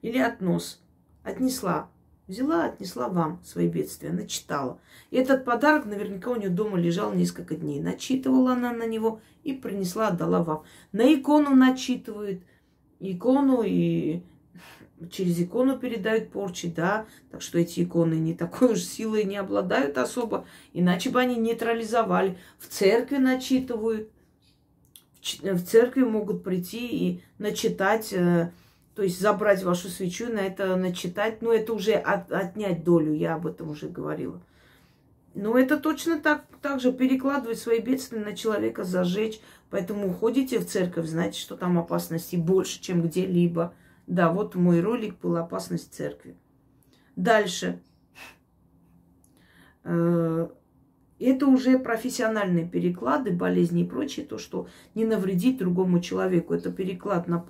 [0.02, 0.82] или относ.
[1.24, 1.90] Отнесла.
[2.28, 4.80] Взяла, отнесла вам свои бедствия, начитала.
[5.12, 7.80] И этот подарок наверняка у нее дома лежал несколько дней.
[7.80, 10.64] Начитывала она на него и принесла, отдала вам.
[10.92, 12.42] На икону начитывают–
[13.00, 14.22] икону и
[15.12, 19.98] через икону передают порчи, да, так что эти иконы не такой уж силой не обладают
[19.98, 22.38] особо, иначе бы они нейтрализовали.
[22.60, 24.10] В церкви начитывают,
[25.22, 28.52] в церкви могут прийти и начитать, э,
[28.96, 33.36] то есть забрать вашу свечу, на это начитать, но это уже от, отнять долю, я
[33.36, 34.42] об этом уже говорила.
[35.34, 39.42] Но это точно так, так же перекладывать свои бедствия на человека, зажечь.
[39.76, 43.74] Поэтому уходите в церковь, знаете, что там опасности больше, чем где-либо.
[44.08, 46.38] Да, вот мой ролик был «Опасность церкви».
[47.18, 47.82] Дальше.
[49.84, 50.48] Э,
[51.20, 56.54] это уже профессиональные переклады, болезни и прочее, то, что не навредить другому человеку.
[56.54, 57.46] Это переклад на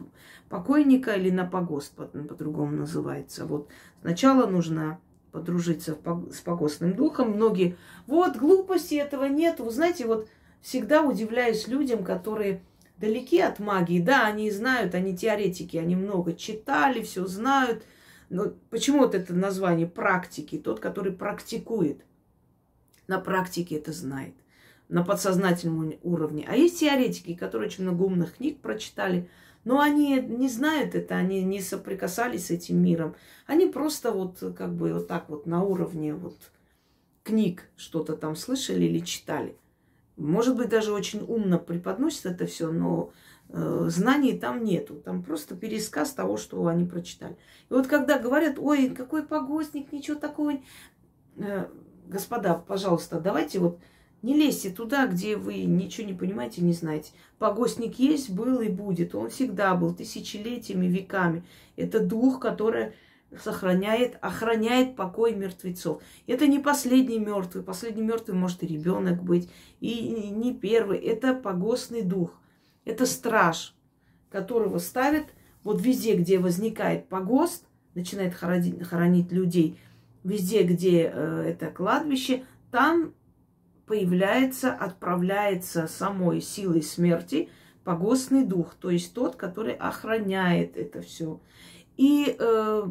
[0.49, 3.45] покойника или на погост, по-другому называется.
[3.45, 3.69] Вот
[4.01, 4.99] сначала нужно
[5.31, 5.95] подружиться
[6.31, 7.33] с погостным духом.
[7.33, 9.59] Многие, вот, глупости этого нет.
[9.59, 10.27] Вы знаете, вот
[10.65, 12.63] всегда удивляюсь людям, которые
[12.97, 14.01] далеки от магии.
[14.01, 17.83] Да, они знают, они теоретики, они много читали, все знают.
[18.31, 20.57] Но почему вот это название практики?
[20.57, 22.03] Тот, который практикует.
[23.05, 24.33] На практике это знает.
[24.89, 26.47] На подсознательном уровне.
[26.49, 29.29] А есть теоретики, которые очень много умных книг прочитали,
[29.65, 33.15] но они не знают это, они не соприкасались с этим миром.
[33.45, 36.37] Они просто вот как бы вот так вот на уровне вот
[37.23, 39.55] книг что-то там слышали или читали.
[40.17, 43.11] Может быть, даже очень умно преподносит это все, но
[43.49, 44.95] э, знаний там нету.
[44.95, 47.37] Там просто пересказ того, что они прочитали.
[47.69, 50.53] И вот когда говорят, ой, какой погостник, ничего такого.
[51.37, 51.67] Э,
[52.07, 53.79] господа, пожалуйста, давайте вот
[54.21, 57.11] не лезьте туда, где вы ничего не понимаете, не знаете.
[57.37, 59.13] Погостник есть, был и будет.
[59.13, 61.43] Он всегда был тысячелетиями, веками.
[61.75, 62.93] Это дух, который
[63.37, 66.01] сохраняет, охраняет покой мертвецов.
[66.27, 67.63] Это не последний мертвый.
[67.63, 69.49] Последний мертвый может и ребенок быть,
[69.79, 70.99] и не первый.
[70.99, 72.39] Это погостный дух.
[72.85, 73.75] Это страж,
[74.29, 75.25] которого ставят
[75.63, 77.65] вот везде, где возникает погост,
[77.95, 79.79] начинает хоронить, хоронить людей,
[80.23, 83.13] везде, где э, это кладбище, там
[83.87, 87.49] появляется, отправляется самой силой смерти
[87.83, 91.39] погостный дух, то есть тот, который охраняет это все.
[91.97, 92.83] И э,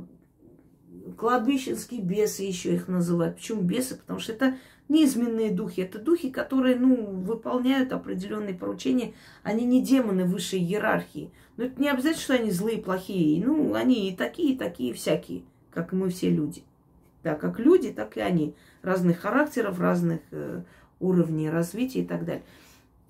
[1.16, 3.36] кладбищенские бесы еще их называют.
[3.36, 3.96] Почему бесы?
[3.96, 4.54] Потому что это
[4.88, 9.14] Низменные духи– это духи, которые, ну, выполняют определенные поручения.
[9.42, 11.30] Они не демоны высшей иерархии.
[11.56, 13.42] Но это не обязательно, что они злые, плохие.
[13.44, 16.64] Ну, они и такие, и такие, всякие, как мы все люди.
[17.22, 18.54] Да, как люди, так и они.
[18.82, 20.62] Разных характеров, разных э,
[21.00, 22.44] уровней развития и так далее.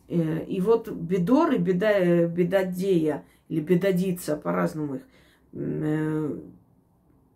[0.06, 5.02] Э, и вот бедор и беда, э, бедодея или бедодица, по-разному их,
[5.54, 6.38] э,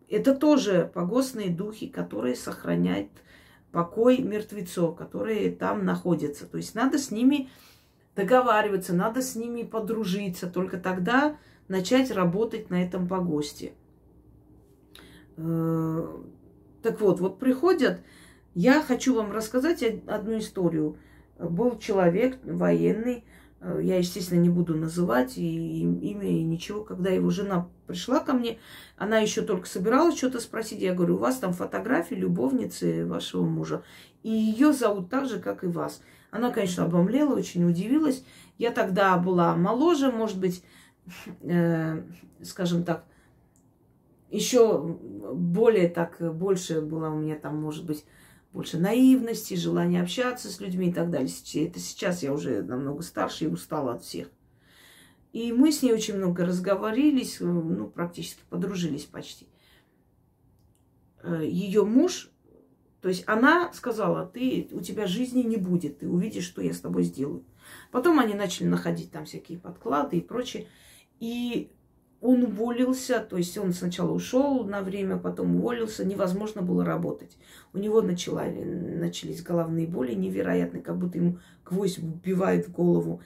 [0.08, 3.10] это тоже погостные духи, которые сохраняют
[3.72, 6.46] покой мертвецов, которые там находятся.
[6.46, 7.50] То есть надо с ними
[8.16, 11.36] договариваться, надо с ними подружиться, только тогда
[11.68, 13.74] начать работать на этом погосте.
[15.36, 18.00] Так вот, вот приходят,
[18.54, 20.96] я хочу вам рассказать одну историю.
[21.38, 26.84] Был человек военный, Э, я, естественно, не буду называть и имя, и ничего.
[26.84, 28.58] Когда его жена пришла ко мне,
[28.96, 30.80] она еще только собиралась что-то спросить.
[30.80, 33.82] Я говорю, у вас там фотографии любовницы вашего мужа.
[34.22, 36.02] И ее зовут так же, как и вас.
[36.30, 38.24] Она, конечно, обомлела, очень удивилась.
[38.58, 40.62] Я тогда была моложе, может быть,
[41.42, 42.02] э,
[42.42, 43.04] скажем так,
[44.30, 48.04] еще более так, больше была у меня там, может быть,
[48.58, 51.32] больше наивности, желания общаться с людьми и так далее.
[51.54, 54.32] Это сейчас я уже намного старше и устала от всех.
[55.32, 59.46] И мы с ней очень много разговорились, ну, практически подружились почти.
[61.22, 62.32] Э, Ее муж,
[63.00, 66.80] то есть она сказала, ты, у тебя жизни не будет, ты увидишь, что я с
[66.80, 67.44] тобой сделаю.
[67.92, 70.66] Потом они начали находить там всякие подклады и прочее.
[71.20, 71.70] И
[72.20, 77.36] он уволился, то есть он сначала ушел на время, потом уволился, невозможно было работать.
[77.72, 83.22] У него начала, начались головные боли невероятные, как будто ему гвоздь вбивает в голову.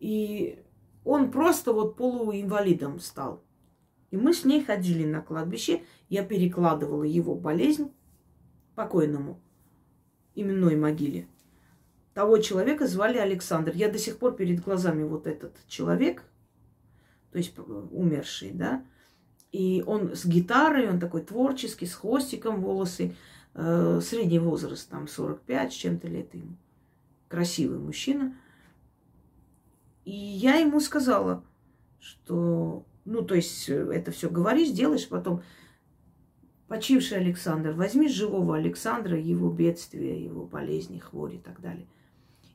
[0.00, 0.62] И
[1.04, 3.42] он просто вот полуинвалидом стал.
[4.10, 7.92] И мы с ней ходили на кладбище, я перекладывала его болезнь
[8.74, 9.38] покойному
[10.34, 11.26] именной могиле.
[12.14, 13.72] Того человека звали Александр.
[13.74, 16.24] Я до сих пор перед глазами вот этот человек,
[17.38, 17.54] то есть
[17.92, 18.84] умерший, да.
[19.52, 23.14] И он с гитарой, он такой творческий, с хвостиком волосы,
[23.54, 26.56] э, средний возраст, там 45 с чем-то лет ему.
[27.28, 28.36] Красивый мужчина.
[30.04, 31.44] И я ему сказала,
[32.00, 35.42] что, ну, то есть это все говоришь, делаешь, потом
[36.66, 41.86] почивший Александр, возьми живого Александра, его бедствия, его болезни, хвори и так далее.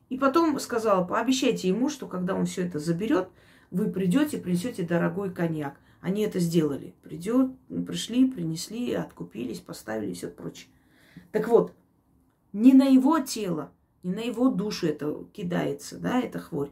[0.10, 3.30] И потом сказала, пообещайте ему, что когда он все это заберет,
[3.74, 5.76] вы придете, принесете дорогой коньяк.
[6.00, 6.94] Они это сделали.
[7.02, 7.52] Придет,
[7.88, 10.70] пришли, принесли, откупились, поставили все прочее.
[11.32, 11.74] Так вот,
[12.54, 13.72] не на его тело,
[14.04, 16.70] не на его душу это кидается, да, эта хворь,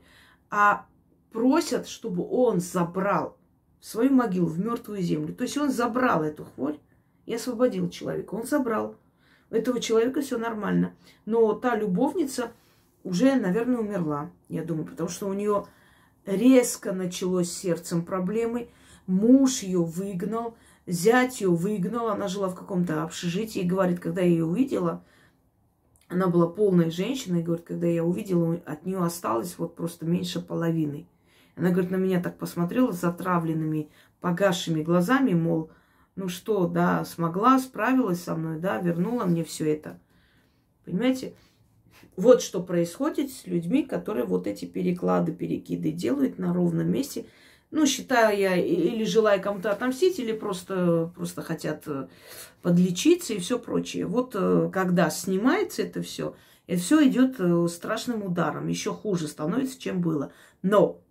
[0.52, 0.86] а
[1.32, 3.36] просят, чтобы он забрал
[3.80, 5.34] свою могилу в мертвую землю.
[5.34, 6.78] То есть он забрал эту хворь
[7.26, 8.36] и освободил человека.
[8.36, 8.96] Он забрал.
[9.50, 10.94] У этого человека все нормально.
[11.26, 12.52] Но та любовница
[13.04, 15.66] уже, наверное, умерла, я думаю, потому что у нее
[16.26, 18.70] резко началось с сердцем проблемы.
[19.08, 20.56] Муж ее выгнал,
[20.86, 22.10] зять ее выгнал.
[22.10, 25.04] Она жила в каком-то общежитии и говорит, когда я ее увидела,
[26.12, 31.08] она была полной женщиной, говорит, когда я увидела, от нее осталось вот просто меньше половины.
[31.56, 35.72] Она, говорит, на меня так посмотрела с отравленными, погасшими глазами, мол,
[36.16, 40.00] ну что, да, смогла, справилась со мной, да, вернула мне все это.
[40.84, 41.34] Понимаете?
[42.16, 47.26] Вот что происходит с людьми, которые вот эти переклады, перекиды делают на ровном месте.
[47.72, 52.08] Ну, считаю я, или желая кому-то отомстить, или просто, просто хотят э,
[52.62, 54.06] подлечиться и все прочее.
[54.06, 56.36] Вот э, когда снимается это все,
[56.68, 58.68] это все идет э, страшным ударом.
[58.68, 60.34] Еще хуже становится, чем было.
[60.62, 61.02] Но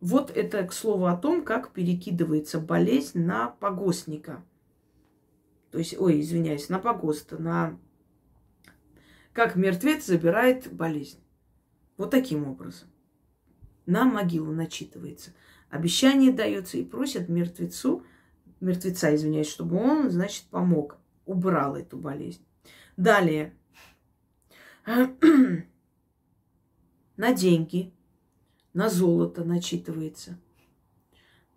[0.00, 4.42] вот это к слову о том, как перекидывается болезнь на погостника.
[5.70, 7.78] То есть, ой, извиняюсь, на погоста, на
[9.32, 11.20] как мертвец забирает болезнь.
[11.96, 12.88] Вот таким образом.
[13.86, 15.32] На могилу начитывается.
[15.68, 18.04] Обещание дается и просят мертвецу,
[18.60, 22.44] мертвеца, извиняюсь, чтобы он, значит, помог, убрал эту болезнь.
[22.96, 23.54] Далее.
[27.16, 27.92] на деньги,
[28.72, 30.38] на золото начитывается–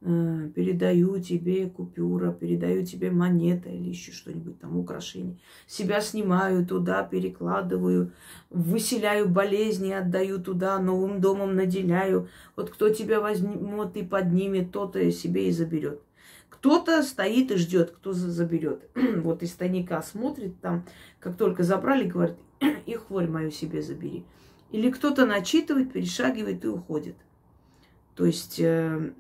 [0.04, 5.38] передаю тебе купюра, передаю тебе монета или еще что-нибудь там, украшение.
[5.66, 8.12] Себя снимаю туда, перекладываю,
[8.50, 12.28] выселяю болезни, отдаю туда, новым домом наделяю.
[12.58, 16.02] Вот кто тебя возьмет и поднимет, тот-то себе и заберет.
[16.50, 18.90] Кто-то стоит и ждет, кто заберет.
[18.96, 20.86] вот из тайника смотрит там,
[21.20, 22.36] как только забрали, говорит,
[22.86, 24.26] и хворь мою себе забери.
[24.72, 27.16] Или кто-то начитывает, перешагивает и уходит.
[28.16, 29.14] То есть э,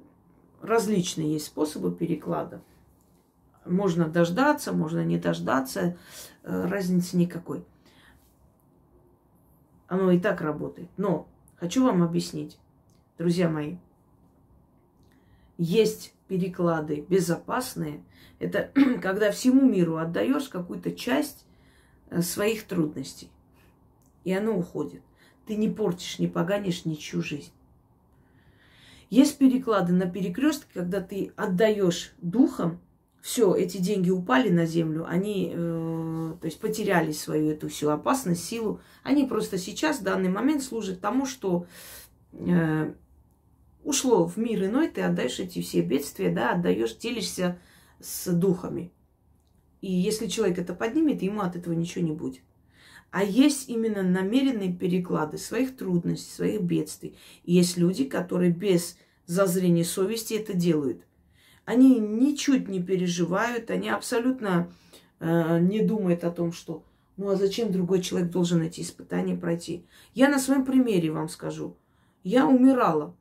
[0.63, 2.61] различные есть способы переклада.
[3.65, 5.97] Можно дождаться, можно не дождаться,
[6.43, 7.63] э, разницы никакой.
[9.87, 10.89] Оно и так работает.
[10.97, 12.57] Но хочу вам объяснить,
[13.17, 13.77] друзья мои,
[15.57, 18.03] есть переклады безопасные.
[18.39, 21.45] Это когда всему миру отдаешь какую-то часть
[22.09, 23.29] э, своих трудностей.
[24.23, 25.01] И оно уходит.
[25.45, 27.51] Ты не портишь, не поганишь ничью жизнь.
[29.13, 32.79] Есть переклады на перекрестке, когда ты отдаешь духом,
[33.21, 38.43] все, эти деньги упали на землю, они, э, то есть потеряли свою эту всю опасность,
[38.43, 38.79] силу.
[39.03, 41.67] Они просто сейчас, в данный момент, служат тому, что
[42.31, 42.91] э,
[43.83, 47.59] ушло в мир иной, ты отдаешь эти все бедствия, да, отдаешь, делишься
[47.99, 48.91] с духами.
[49.81, 52.41] И если человек это поднимет, ему от этого ничего не будет.
[53.13, 57.15] А есть именно намеренные переклады своих трудностей, своих бедствий.
[57.43, 58.97] Есть люди, которые без
[59.27, 61.05] зазрения совести это делают.
[61.63, 64.73] Они ничуть не переживают, они абсолютно
[65.19, 66.83] э, не думают о том, что
[67.15, 69.85] ну а зачем другой человек должен эти испытания пройти.
[70.15, 71.77] Я на своем примере вам скажу.
[72.23, 73.15] Я умирала.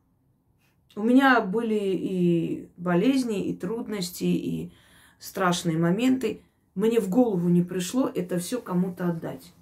[0.97, 4.73] У меня были и болезни, и трудности, и
[5.19, 6.41] страшные моменты.
[6.75, 9.53] Мне в голову не пришло это все кому-то отдать.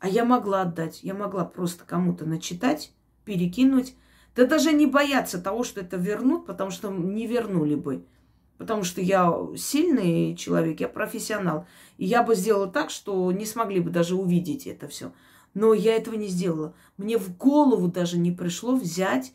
[0.00, 1.02] А я могла отдать.
[1.02, 2.92] Я могла просто кому-то начитать,
[3.24, 3.94] перекинуть.
[4.34, 8.04] Да даже не бояться того, что это вернут, потому что не вернули бы.
[8.56, 11.66] Потому что я сильный человек, я профессионал.
[11.96, 15.12] И я бы сделала так, что не смогли бы даже увидеть это все.
[15.54, 16.74] Но я этого не сделала.
[16.96, 19.32] Мне в голову даже не пришло взять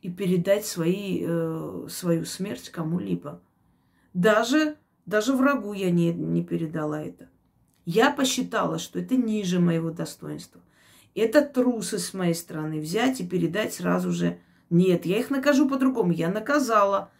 [0.00, 3.42] и передать свои, э, свою смерть кому-либо.
[4.12, 4.76] Даже,
[5.06, 7.28] даже врагу я не, не передала это.
[7.84, 10.60] Я посчитала, что это ниже моего достоинства.
[11.14, 14.38] Это трусы с моей стороны взять и передать сразу же.
[14.70, 16.12] Нет, я их накажу по-другому.
[16.12, 17.10] Я наказала.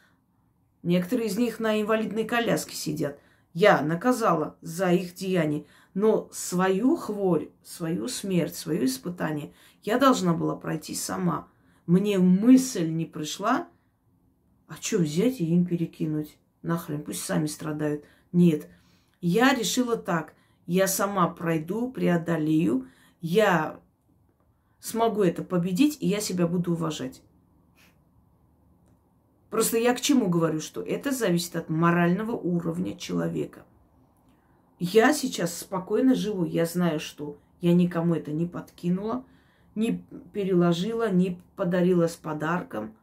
[0.82, 3.18] Некоторые из них на инвалидной коляске сидят.
[3.52, 5.64] Я наказала за их деяния.
[5.92, 9.52] Но свою хворь, свою смерть, свое испытание
[9.82, 11.48] я должна была пройти сама
[11.86, 13.68] мне мысль не пришла,
[14.68, 16.38] а что взять и им перекинуть?
[16.62, 18.04] Нахрен, пусть сами страдают.
[18.32, 18.68] Нет,
[19.20, 20.34] я решила так.
[20.66, 22.86] Я сама пройду, преодолею,
[23.20, 23.80] я
[24.80, 27.22] смогу это победить, и я себя буду уважать.
[29.50, 33.64] Просто я к чему говорю, что это зависит от морального уровня человека.
[34.78, 39.24] Я сейчас спокойно живу, я знаю, что я никому это не подкинула,
[39.74, 42.96] не переложила, не подарила с подарком,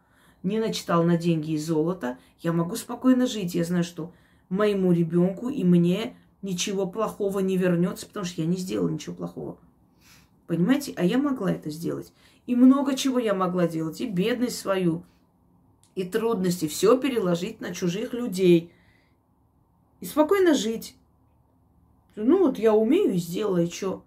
[0.43, 3.55] не начитал на деньги и золото, я могу спокойно жить.
[3.55, 4.13] Я знаю, что
[4.49, 9.57] моему ребенку и мне ничего плохого не вернется, потому что я не сделала ничего плохого.
[10.47, 10.93] Понимаете?
[10.97, 12.11] А я могла это сделать.
[12.45, 14.01] И много чего я могла делать.
[14.01, 15.03] И бедность свою,
[15.95, 16.67] и трудности.
[16.67, 18.71] Все переложить на чужих людей.
[19.99, 20.95] И спокойно жить.
[22.15, 24.03] Ну вот я умею и сделаю, и что?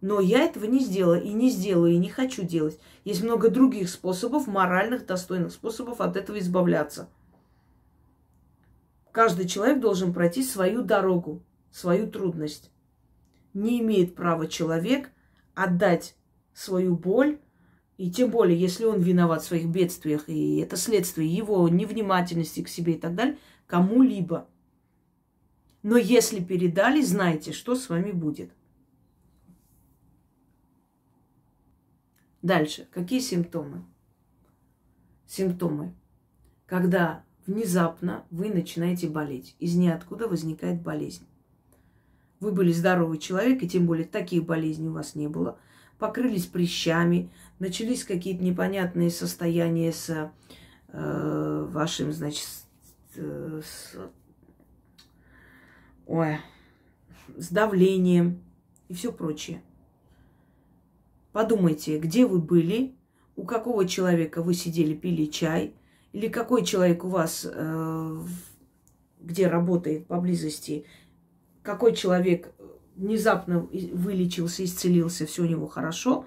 [0.00, 2.78] Но я этого не сделала и не сделаю, и не хочу делать.
[3.04, 7.08] Есть много других способов, моральных, достойных способов от этого избавляться.
[9.10, 12.70] Каждый человек должен пройти свою дорогу, свою трудность.
[13.54, 15.10] Не имеет права человек
[15.54, 16.16] отдать
[16.52, 17.38] свою боль,
[17.96, 22.68] и тем более, если он виноват в своих бедствиях, и это следствие его невнимательности к
[22.68, 24.48] себе и так далее, кому-либо.
[25.82, 28.50] Но если передали, знайте, что с вами будет.
[32.42, 32.86] Дальше.
[32.92, 33.84] Какие симптомы?
[35.26, 35.94] Симптомы.
[36.66, 39.56] Когда внезапно вы начинаете болеть.
[39.58, 41.26] Из ниоткуда возникает болезнь.
[42.40, 45.58] Вы были здоровый человек, и тем более таких болезней у вас не было.
[45.98, 50.30] Покрылись прыщами, начались какие-то непонятные состояния с
[50.88, 52.46] э, вашим, значит,
[53.16, 53.96] э, с,
[56.06, 56.38] ой,
[57.36, 58.40] с давлением
[58.88, 59.62] и все прочее.
[61.32, 62.94] Подумайте, где вы были,
[63.36, 65.74] у какого человека вы сидели, пили чай,
[66.12, 68.22] или какой человек у вас, э,
[69.20, 70.86] где работает поблизости,
[71.62, 72.52] какой человек
[72.96, 76.26] внезапно вылечился, исцелился, все у него хорошо,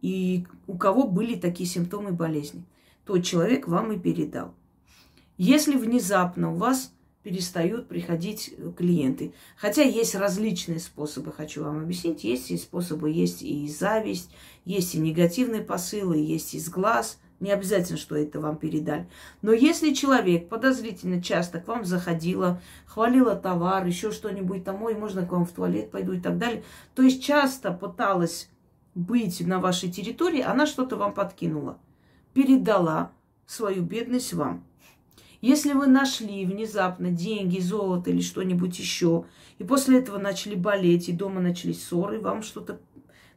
[0.00, 2.64] и у кого были такие симптомы болезни.
[3.04, 4.54] Тот человек вам и передал.
[5.36, 6.92] Если внезапно у вас
[7.24, 9.32] перестают приходить э, клиенты.
[9.56, 12.22] Хотя есть различные способы, хочу вам объяснить.
[12.22, 14.30] Есть и способы, есть и зависть,
[14.64, 17.18] есть и негативные посылы, есть из глаз.
[17.40, 19.08] Не обязательно, что это вам передали.
[19.42, 25.26] Но если человек подозрительно часто к вам заходила, хвалила товар, еще что-нибудь там, ой, можно
[25.26, 26.62] к вам в туалет пойду и так далее,
[26.94, 28.48] то есть часто пыталась
[28.94, 31.78] быть на вашей территории, она что-то вам подкинула,
[32.32, 33.10] передала
[33.46, 34.64] свою бедность вам.
[35.40, 39.26] Если вы нашли внезапно деньги, золото или что-нибудь еще,
[39.58, 42.80] и после этого начали болеть, и дома начались ссоры, вам что-то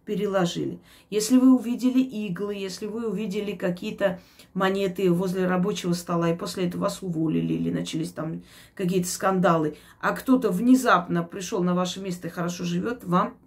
[0.07, 0.79] переложили.
[1.09, 4.19] Если вы увидели иглы, если вы увидели какие-то
[4.53, 8.41] монеты возле рабочего стола, и после этого вас уволили или начались там
[8.73, 13.37] какие-то скандалы, а кто-то внезапно пришел на ваше место и хорошо живет, вам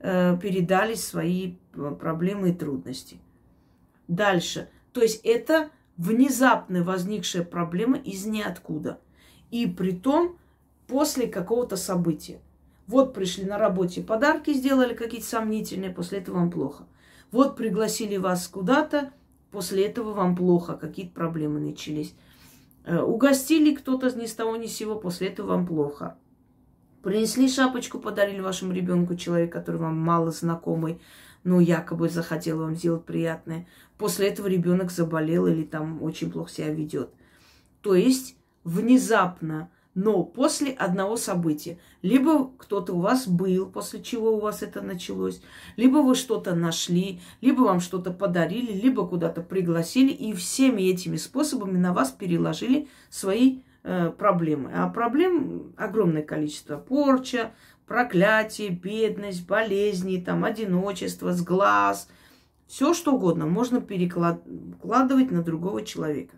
[0.00, 3.18] э, передали свои э, проблемы и трудности.
[4.08, 4.68] Дальше.
[4.92, 8.98] То есть это внезапно возникшая проблема из ниоткуда.
[9.52, 10.36] И при том
[10.88, 12.40] после какого-то события.
[12.90, 16.88] Вот пришли на работе, подарки сделали какие-то сомнительные, после этого вам плохо.
[17.30, 19.12] Вот пригласили вас куда-то,
[19.52, 22.16] после этого вам плохо, какие-то проблемы начались.
[22.84, 26.16] Э, угостили кто-то ни с того ни с сего, после этого вам плохо.
[27.04, 31.00] Принесли шапочку, подарили вашему ребенку человек, который вам мало знакомый,
[31.44, 33.68] но якобы захотел вам сделать приятное.
[33.98, 37.10] После этого ребенок заболел или там очень плохо себя ведет.
[37.82, 38.34] То есть
[38.64, 41.78] внезапно но после одного события.
[42.02, 45.42] Либо кто-то у вас был, после чего у вас это началось,
[45.76, 51.76] либо вы что-то нашли, либо вам что-то подарили, либо куда-то пригласили, и всеми этими способами
[51.76, 54.70] на вас переложили свои э, проблемы.
[54.74, 56.76] А проблем огромное количество.
[56.76, 57.52] Порча,
[57.86, 62.08] проклятие, бедность, болезни, там, одиночество, сглаз.
[62.68, 66.36] Все что угодно можно перекладывать на другого человека.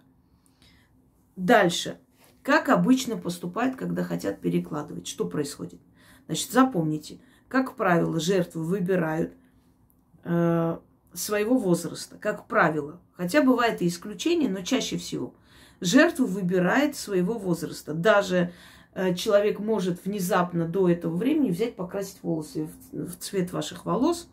[1.36, 1.98] Дальше.
[2.42, 5.06] Как обычно поступают, когда хотят перекладывать?
[5.06, 5.80] Что происходит?
[6.26, 9.32] Значит, запомните, как правило, жертвы выбирают
[10.24, 10.78] э,
[11.12, 13.00] своего возраста, как правило.
[13.12, 15.34] Хотя бывает и исключения, но чаще всего.
[15.80, 17.92] Жертву выбирает своего возраста.
[17.92, 18.52] Даже
[18.94, 24.28] э, человек может внезапно до этого времени взять, покрасить волосы в, в цвет ваших волос,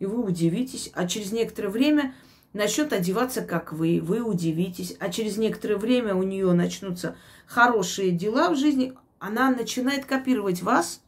[0.00, 0.90] и вы удивитесь.
[0.94, 2.14] А через некоторое время
[2.52, 7.16] начнет одеваться, как вы, вы удивитесь, а через некоторое время у нее начнутся
[7.46, 11.02] хорошие дела в жизни, она начинает копировать вас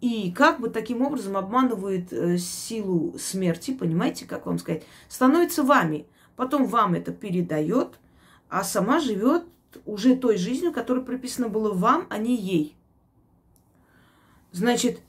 [0.00, 6.06] и как бы таким образом обманывает э, силу смерти, понимаете, как вам сказать, становится вами,
[6.34, 8.00] потом вам это передает,
[8.48, 9.44] а сама живет
[9.86, 12.76] уже той жизнью, которая прописана была вам, а не ей.
[14.50, 15.00] Значит,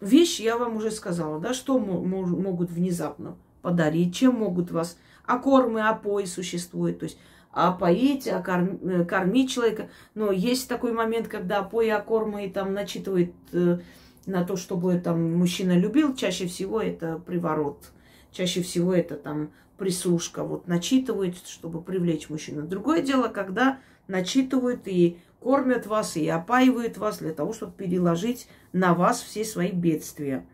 [0.00, 5.80] вещь я вам уже сказала, да, что могут внезапно подарить, чем могут вас, а кормы,
[5.80, 7.18] а пои существует, то есть
[7.52, 9.88] а поить, а э, кормить человека.
[10.14, 13.78] Но есть такой момент, когда пои, а кормы и там начитывает э,
[14.26, 17.90] на то, чтобы там мужчина любил, чаще всего это приворот.
[18.30, 22.66] Чаще всего это там прислушка, вот начитывает, чтобы привлечь мужчину.
[22.66, 28.92] Другое дело, когда начитывают и кормят вас и опаивают вас для того, чтобы переложить на
[28.94, 30.44] вас все свои бедствия.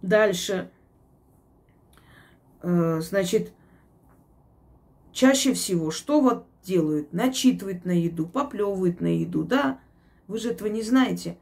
[0.00, 0.70] Дальше.
[2.62, 3.52] Э, значит,
[5.12, 7.12] чаще всего что вот делают?
[7.12, 9.78] Начитывают на еду, поплевывают на еду, да?
[10.28, 11.36] Вы же этого не знаете.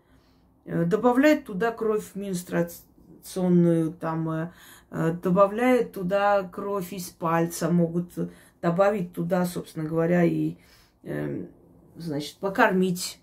[0.64, 8.12] Э, добавляют туда кровь менструационную, там, э, добавляют туда кровь из пальца, могут
[8.60, 10.56] добавить туда, собственно говоря, и
[11.02, 11.48] эм,
[11.96, 13.20] значит, покормить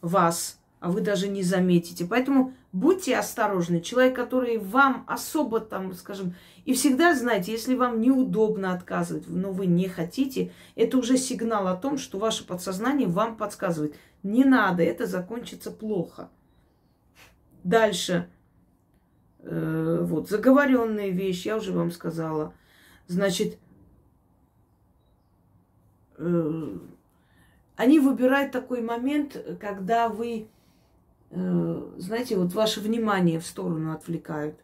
[0.00, 2.06] вас, а вы даже не заметите.
[2.06, 3.80] Поэтому будьте осторожны.
[3.80, 6.34] Человек, который вам особо там, скажем,
[6.64, 11.76] и всегда знайте, если вам неудобно отказывать, но вы не хотите, это уже сигнал о
[11.76, 13.96] том, что ваше подсознание вам подсказывает.
[14.22, 16.28] Не надо, это закончится плохо.
[17.64, 18.28] Дальше.
[19.40, 22.54] Э, вот, заговоренная вещь, я уже вам сказала.
[23.06, 23.58] Значит,
[26.18, 26.78] э,
[27.76, 30.48] они выбирают такой момент, когда вы,
[31.30, 34.56] знаете, вот ваше внимание в сторону отвлекают.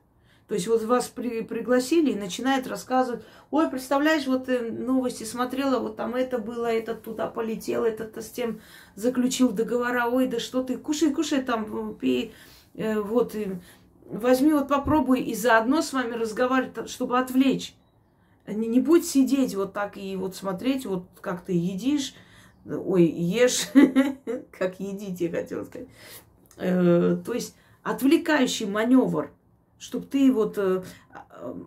[0.48, 5.80] То есть вот вас при, пригласили и начинает рассказывать, ой, представляешь, вот ты новости смотрела,
[5.80, 8.60] вот там это было, этот туда полетел, этот с тем
[8.94, 12.32] заключил договора, ой, да что ты, кушай, кушай там, пей,
[12.74, 13.56] э, вот, и
[14.04, 17.74] возьми, вот попробуй и заодно с вами разговаривать, чтобы отвлечь.
[18.46, 22.14] Не, не будь сидеть вот так и вот смотреть, вот как ты едишь,
[22.68, 23.68] Ой, ешь,
[24.50, 25.88] как едите, хотела сказать.
[26.56, 29.30] Э, то есть отвлекающий маневр,
[29.78, 30.82] чтобы ты вот э,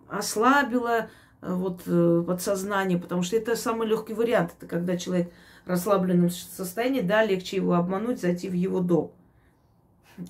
[0.09, 1.09] ослабила
[1.41, 1.83] э, вот
[2.25, 4.53] подсознание, потому что это самый легкий вариант.
[4.57, 5.31] Это когда человек
[5.65, 9.11] в расслабленном состоянии, да, легче его обмануть, зайти в его дом.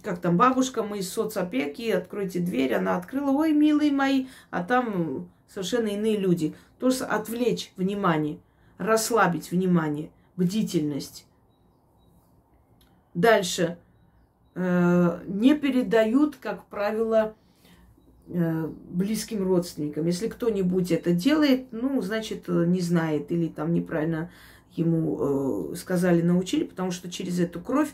[0.03, 5.29] Как там, бабушка, мы из соцопеки, откройте дверь, она открыла, ой, милые мои, а там
[5.47, 6.55] совершенно иные люди.
[6.77, 8.39] Тоже отвлечь внимание,
[8.77, 11.25] расслабить внимание– бдительность.
[13.13, 13.77] Дальше.
[14.61, 17.33] Э, не передают, как правило,
[18.27, 20.05] э, близким родственникам.
[20.05, 24.29] Если кто-нибудь это делает, ну, значит, не знает или там неправильно
[24.75, 27.93] ему э, сказали, научили, потому что через эту кровь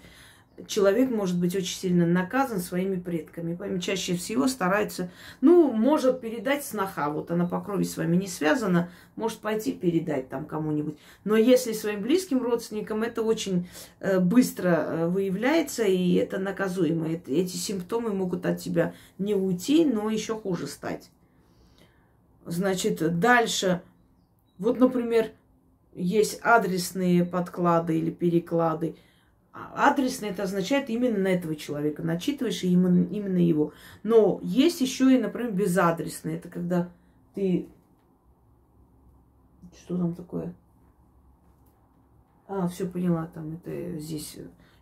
[0.67, 3.55] человек может быть очень сильно наказан своими предками.
[3.55, 5.11] Поэтому чаще всего стараются,
[5.41, 7.09] ну, может передать сноха.
[7.09, 10.97] Вот она по крови с вами не связана, может пойти передать там кому-нибудь.
[11.23, 13.67] Но если своим близким родственникам, это очень
[13.99, 17.09] э, быстро э, выявляется, и это наказуемо.
[17.09, 21.09] Эти симптомы могут от тебя не уйти, но еще хуже стать.
[22.45, 23.81] Значит, дальше,
[24.57, 25.31] вот, например,
[25.93, 28.95] есть адресные подклады или переклады–
[29.55, 32.03] Адресно это означает именно на этого человека.
[32.03, 33.71] Начитываешь именно, именно его.
[34.03, 36.35] Но есть еще и, например, безадресный.
[36.35, 36.89] Это когда
[37.33, 37.69] ты...
[39.73, 40.53] Что там такое?
[42.47, 44.37] А, все поняла, там это здесь,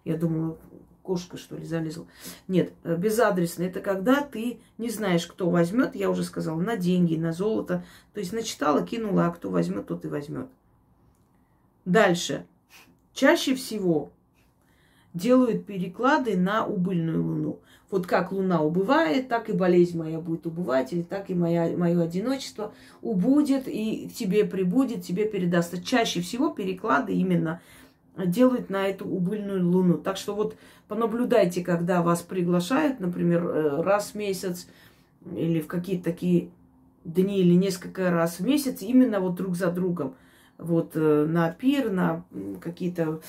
[0.05, 0.57] я думала,
[1.03, 2.07] кошка, что ли, залезла.
[2.47, 7.31] Нет, безадресный это когда ты не знаешь, кто возьмет, я уже сказала, на деньги, на
[7.31, 7.85] золото.
[8.13, 10.47] То есть начитала, кинула, а кто возьмет, тот и возьмет.
[11.85, 12.47] Дальше.
[13.13, 14.11] Чаще всего
[15.13, 17.59] делают переклады на убыльную луну.
[17.91, 22.01] Вот как луна убывает, так и болезнь моя будет убывать, или так и моя, мое
[22.01, 22.73] одиночество
[23.03, 25.83] убудет, и тебе прибудет, тебе передастся.
[25.83, 27.61] Чаще всего переклады именно
[28.17, 29.99] делают на эту убыльную луну.
[29.99, 30.55] Так что вот
[30.87, 34.67] понаблюдайте, когда вас приглашают, например, э, раз в месяц
[35.35, 36.49] или в какие-то такие
[37.05, 40.15] дни или несколько раз в месяц, именно вот друг за другом
[40.57, 42.25] вот э, на пир, на
[42.61, 43.21] какие-то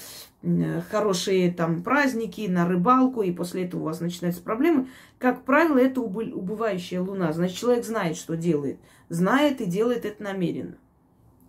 [0.90, 4.88] хорошие там праздники, на рыбалку, и после этого у вас начинаются проблемы.
[5.18, 7.32] Как правило, это убывающая луна.
[7.32, 8.78] Значит, человек знает, что делает.
[9.08, 10.76] Знает и делает это намеренно.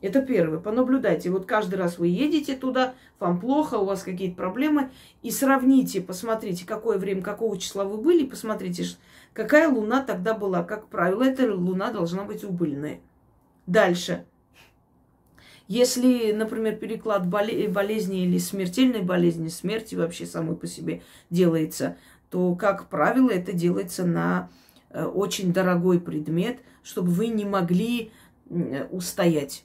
[0.02, 0.60] Это первое.
[0.60, 1.30] Понаблюдайте.
[1.30, 4.92] Вот каждый раз вы едете туда, вам плохо, у вас какие-то проблемы,
[5.24, 8.86] и сравните, посмотрите, какое время, какого числа вы были, посмотрите,
[9.34, 10.64] какая луна тогда была.
[10.64, 13.00] Как правило, эта луна должна быть убыльная.
[13.66, 14.26] Дальше.
[15.68, 21.98] Если, например, переклад болезни или смертельной болезни, смерти вообще самой по себе делается,
[22.30, 24.50] то, как правило, это делается на
[24.90, 28.12] э, очень дорогой предмет, чтобы вы не могли
[28.92, 29.64] устоять.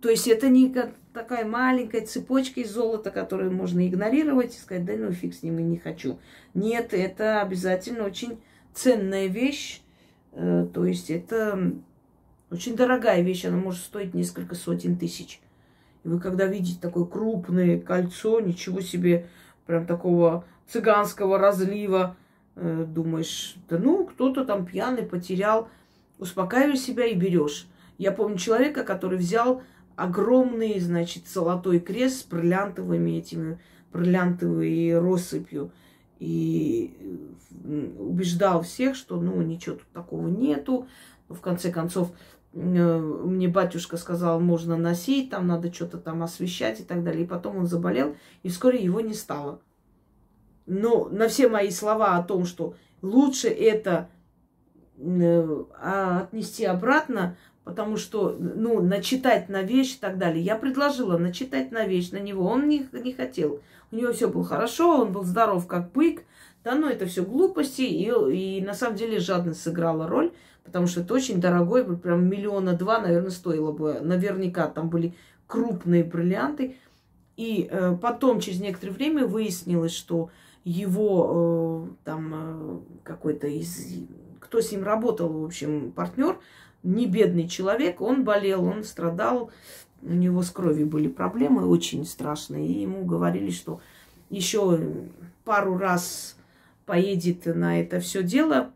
[0.00, 0.74] То есть это не
[1.12, 5.58] такая маленькая цепочка из золота, которую можно игнорировать и сказать, да ну фиг с ним,
[5.58, 6.18] и не хочу.
[6.54, 8.40] Нет, это обязательно очень
[8.74, 9.80] ценная вещь.
[10.32, 11.74] Э, то есть это
[12.52, 15.40] очень дорогая вещь, она может стоить несколько сотен тысяч.
[16.04, 19.26] И вы когда видите такое крупное кольцо, ничего себе,
[19.64, 22.14] прям такого цыганского разлива,
[22.56, 25.68] э, думаешь, да ну, кто-то там пьяный потерял,
[26.18, 27.66] успокаиваешь себя и берешь.
[27.96, 29.62] Я помню человека, который взял
[29.96, 33.58] огромный, значит, золотой крест с бриллиантовыми этими,
[33.92, 35.70] бриллиантовой россыпью.
[36.18, 36.94] И
[37.98, 40.86] убеждал всех, что ну ничего тут такого нету.
[41.28, 46.80] Но в конце концов Э, мне батюшка сказал, можно носить, там надо что-то там освещать
[46.80, 47.24] и так далее.
[47.24, 49.60] И потом он заболел, и вскоре его не стало.
[50.66, 54.10] Но на все мои слова о том, что лучше это
[54.98, 60.44] э, а, отнести обратно, потому что, ну, начитать на вещь и так далее.
[60.44, 63.60] Я предложила начитать на вещь на него, он не, не хотел.
[63.90, 66.22] У него все было хорошо, он был здоров как бык.
[66.64, 70.32] Да, ну это все глупости, и, и на самом деле жадность сыграла роль
[70.64, 74.00] потому что это очень дорогой, прям миллиона два, наверное, стоило бы.
[74.00, 75.14] Наверняка там были
[75.46, 76.76] крупные бриллианты.
[77.36, 80.30] И э, потом, через некоторое время, выяснилось, что
[80.64, 84.06] его э, там э, какой-то из...
[84.40, 86.38] Кто с ним работал, в общем, партнер,
[86.82, 89.50] не бедный человек, он болел, он страдал,
[90.02, 93.80] у него с кровью были проблемы очень страшные, и ему говорили, что
[94.30, 94.80] еще
[95.44, 96.36] пару раз
[96.86, 98.72] поедет на это все дело,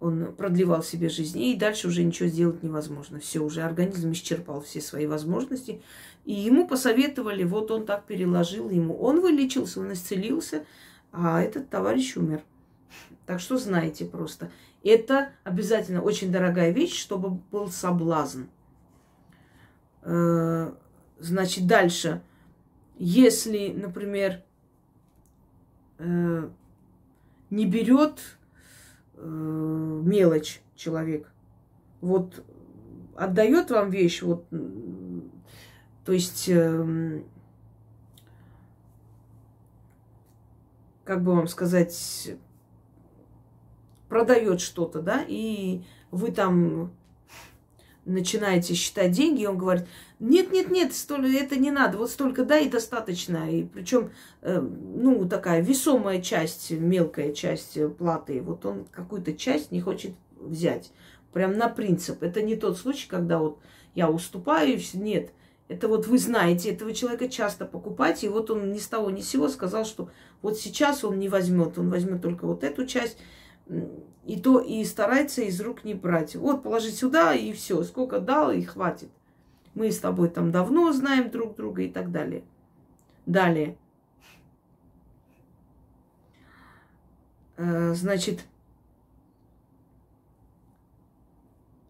[0.00, 3.20] он продлевал себе жизнь, и дальше уже ничего сделать невозможно.
[3.20, 5.80] Все, уже организм исчерпал все свои возможности.
[6.24, 8.96] И ему посоветовали, вот он так переложил ему.
[8.98, 10.64] Он вылечился, он исцелился,
[11.12, 12.42] а этот товарищ умер.
[13.26, 14.50] Так что знаете просто.
[14.82, 18.42] Это обязательно очень дорогая вещь, чтобы был соблазн.
[20.02, 20.72] Э,
[21.18, 22.20] значит, дальше.
[22.98, 24.42] Если, например,
[25.98, 26.48] э,
[27.50, 28.20] не берет
[29.24, 31.32] мелочь человек.
[32.00, 32.44] Вот
[33.16, 34.46] отдает вам вещь, вот,
[36.04, 37.22] то есть, э,
[41.04, 42.36] как бы вам сказать,
[44.08, 46.92] продает что-то, да, и вы там
[48.04, 49.86] начинаете считать деньги, и он говорит,
[50.18, 53.50] нет, нет, нет, столько, это не надо, вот столько дай и достаточно.
[53.50, 54.10] И причем,
[54.42, 60.92] э, ну, такая весомая часть, мелкая часть платы, вот он какую-то часть не хочет взять.
[61.32, 62.22] Прям на принцип.
[62.22, 63.58] Это не тот случай, когда вот
[63.94, 65.30] я уступаю, нет.
[65.68, 69.22] Это вот вы знаете этого человека, часто покупаете, и вот он ни с того ни
[69.22, 70.10] с сего сказал, что
[70.42, 73.16] вот сейчас он не возьмет, он возьмет только вот эту часть,
[74.24, 76.34] и то и старается из рук не брать.
[76.34, 79.10] Вот положи сюда и все, сколько дал и хватит.
[79.74, 82.44] Мы с тобой там давно знаем друг друга и так далее.
[83.26, 83.76] Далее.
[87.56, 88.44] Э, значит,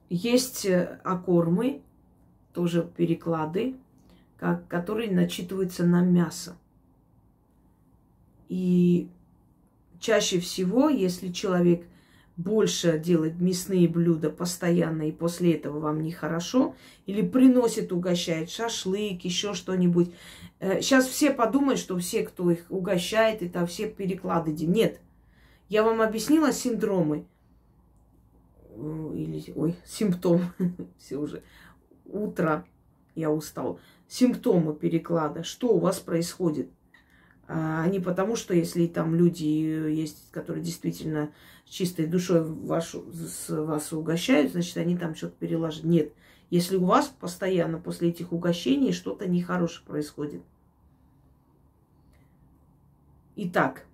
[0.09, 1.83] есть э, окормы,
[2.53, 3.77] тоже переклады,
[4.39, 6.57] как, которые начитываются на мясо.
[8.49, 9.09] И
[10.01, 11.87] чаще всего, если человек
[12.37, 16.75] больше делает мясные блюда постоянно, и после этого вам нехорошо,
[17.07, 20.13] или приносит, угощает шашлык, еще что-нибудь.
[20.61, 24.53] Сейчас э, все подумают, что все, кто их угощает, это все переклады.
[24.53, 25.01] Нет.
[25.69, 27.25] Я вам объяснила синдромы.
[28.77, 30.41] Или, ой, симптом.
[30.99, 31.43] все уже.
[32.05, 32.65] Утро.
[33.15, 33.79] Я устал.
[34.09, 35.45] Симптомы переклада.
[35.45, 36.69] Что у вас происходит?
[37.47, 41.31] А не потому, что если там люди есть, которые действительно
[41.67, 45.85] чистой душой вашу, с вас угощают, значит, они там что-то переложат.
[45.85, 46.13] Нет.
[46.51, 50.43] Если у вас постоянно после этих угощений что-то нехорошее происходит.
[53.37, 53.85] Итак,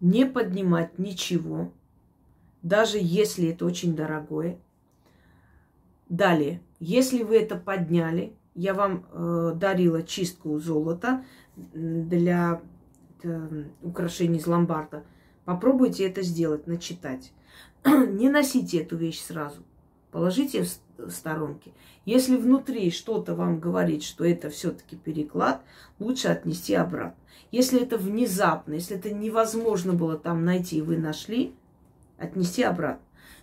[0.00, 1.72] не поднимать ничего,
[2.62, 4.58] даже если это очень дорогое.
[6.08, 11.24] Далее, если вы это подняли, я вам э, дарила чистку золота
[11.56, 12.60] для
[13.22, 15.04] э, украшений из ломбарда.
[15.44, 17.32] Попробуйте это сделать, начитать.
[17.84, 19.62] Не носите эту вещь сразу.
[20.10, 20.64] Положите
[20.98, 21.72] в сторонке.
[22.04, 25.62] Если внутри что-то вам говорит, что это все-таки переклад,
[25.98, 27.16] лучше отнести обратно.
[27.50, 31.54] Если это внезапно, если это невозможно было там найти, и вы нашли,
[32.18, 33.02] отнести обратно.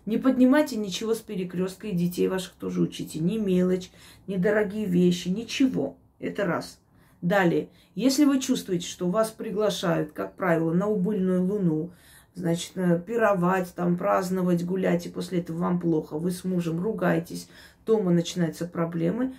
[0.10, 3.19] Не поднимайте ничего с перекрестка, и детей ваших тоже учите.
[3.19, 3.91] Ни мелочь,
[4.26, 5.98] ни дорогие вещи, ничего.
[6.18, 6.80] Это раз.
[7.22, 11.91] Далее, если вы чувствуете, что вас приглашают, как правило, на убыльную луну,
[12.34, 17.48] значит, э, пировать, там, праздновать, гулять, и после этого вам плохо, вы с мужем ругаетесь,
[17.86, 19.36] дома начинаются проблемы,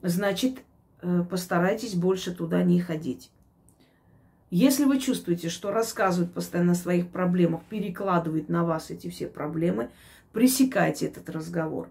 [0.00, 0.54] значит,
[1.02, 3.30] э, постарайтесь больше туда не ходить.
[4.50, 9.90] Если вы чувствуете, что рассказывают постоянно о своих проблемах, перекладывают на вас эти все проблемы,
[10.34, 11.88] пресекайте этот разговор.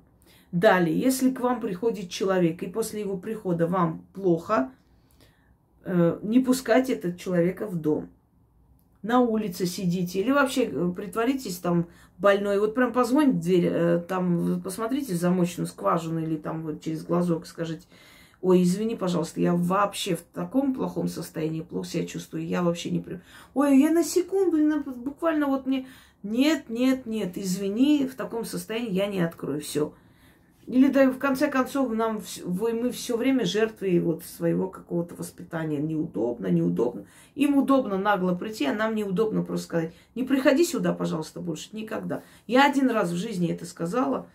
[0.52, 4.70] Далее, если к вам приходит человек, и после его прихода вам плохо,
[5.84, 8.10] э, не пускайте этого человека в дом.
[9.02, 11.88] На улице сидите или вообще э, притворитесь там
[12.20, 12.60] больной.
[12.60, 17.04] Вот прям позвоните в дверь, э, там посмотрите в замочную скважину или там вот через
[17.04, 17.88] глазок скажите,
[18.42, 23.04] ой, извини, пожалуйста, я вообще в таком плохом состоянии, плохо себя чувствую, я вообще не...
[23.54, 25.88] Ой, я на секунду, буквально вот мне
[26.24, 29.62] нет, нет, нет, извини, в таком состоянии я не открою.
[29.62, 29.94] Все.
[30.66, 35.80] Или да, в конце концов, нам, мы все время жертвы вот своего какого-то воспитания.
[35.80, 37.06] Неудобно, неудобно.
[37.36, 42.24] Им удобно нагло прийти, а нам неудобно просто сказать, не приходи сюда, пожалуйста, больше никогда.
[42.48, 44.28] Я один раз в жизни это сказала,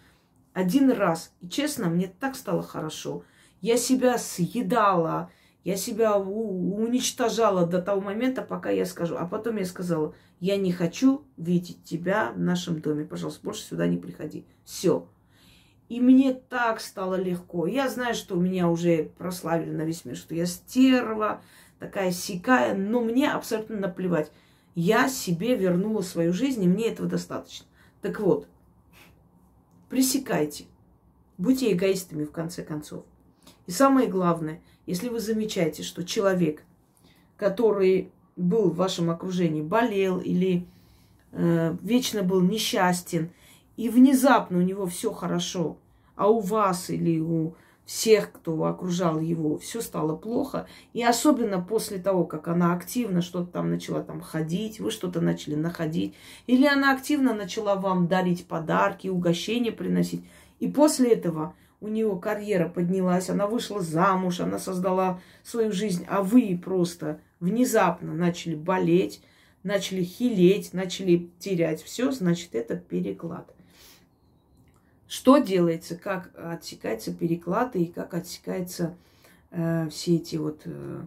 [0.52, 1.32] один раз.
[1.40, 3.24] И честно, мне так стало хорошо.
[3.62, 5.30] Я себя съедала,
[5.64, 9.16] я себя уничтожала до того момента, пока я скажу.
[9.16, 13.04] А потом я сказала, я не хочу видеть тебя в нашем доме.
[13.04, 14.46] Пожалуйста, больше сюда не приходи.
[14.64, 15.08] Все.
[15.88, 17.66] И мне так стало легко.
[17.66, 21.42] Я знаю, что меня уже прославили на весь мир, что я стерва,
[21.78, 24.30] такая сикая, но мне абсолютно наплевать.
[24.74, 27.66] Я себе вернула свою жизнь, и мне этого достаточно.
[28.00, 28.46] Так вот,
[29.88, 30.66] пресекайте.
[31.36, 33.04] Будьте эгоистами в конце концов.
[33.66, 36.64] И самое главное, если вы замечаете, что человек,
[37.36, 40.66] который был в вашем окружении, болел или
[41.32, 43.30] э, вечно был несчастен,
[43.76, 45.76] и внезапно у него все хорошо,
[46.16, 47.54] а у вас или у
[47.84, 50.66] всех, кто окружал его, все стало плохо.
[50.94, 55.54] И особенно после того, как она активно что-то там начала там ходить, вы что-то начали
[55.54, 56.14] находить,
[56.46, 60.24] или она активно начала вам дарить подарки, угощения приносить.
[60.60, 66.22] И после этого у нее карьера поднялась, она вышла замуж, она создала свою жизнь, а
[66.22, 69.22] вы просто внезапно начали болеть,
[69.62, 73.54] начали хилеть, начали терять все, значит, это переклад.
[75.06, 78.96] Что делается, как отсекается переклад и как отсекаются
[79.50, 81.06] э, все эти вот э,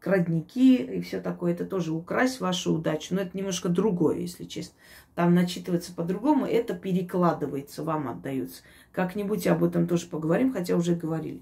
[0.00, 3.14] крадники и все такое, это тоже украсть вашу удачу.
[3.14, 4.74] Но это немножко другое, если честно.
[5.14, 8.62] Там начитывается по-другому, это перекладывается, вам отдается.
[8.98, 11.40] Как-нибудь об этом тоже поговорим, хотя уже говорили.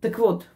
[0.00, 0.46] Так вот,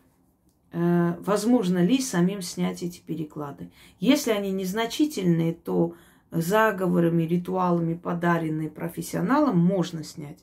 [0.70, 3.72] э, возможно ли самим снять эти переклады?
[3.98, 5.96] Если они незначительные, то
[6.30, 10.38] заговорами, ритуалами, подаренные профессионалам, можно снять.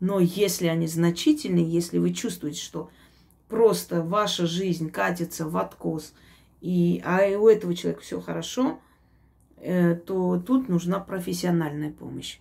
[0.00, 2.90] Но если они значительные, если вы чувствуете, что
[3.46, 6.14] просто ваша жизнь катится в откос,
[6.60, 8.80] и, а у этого человека все хорошо,
[9.58, 12.40] э, то тут нужна профессиональная помощь.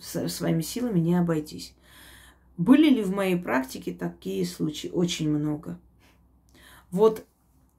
[0.00, 1.74] Своими силами не обойтись.
[2.56, 4.88] Были ли в моей практике такие случаи?
[4.88, 5.78] Очень много.
[6.90, 7.24] Вот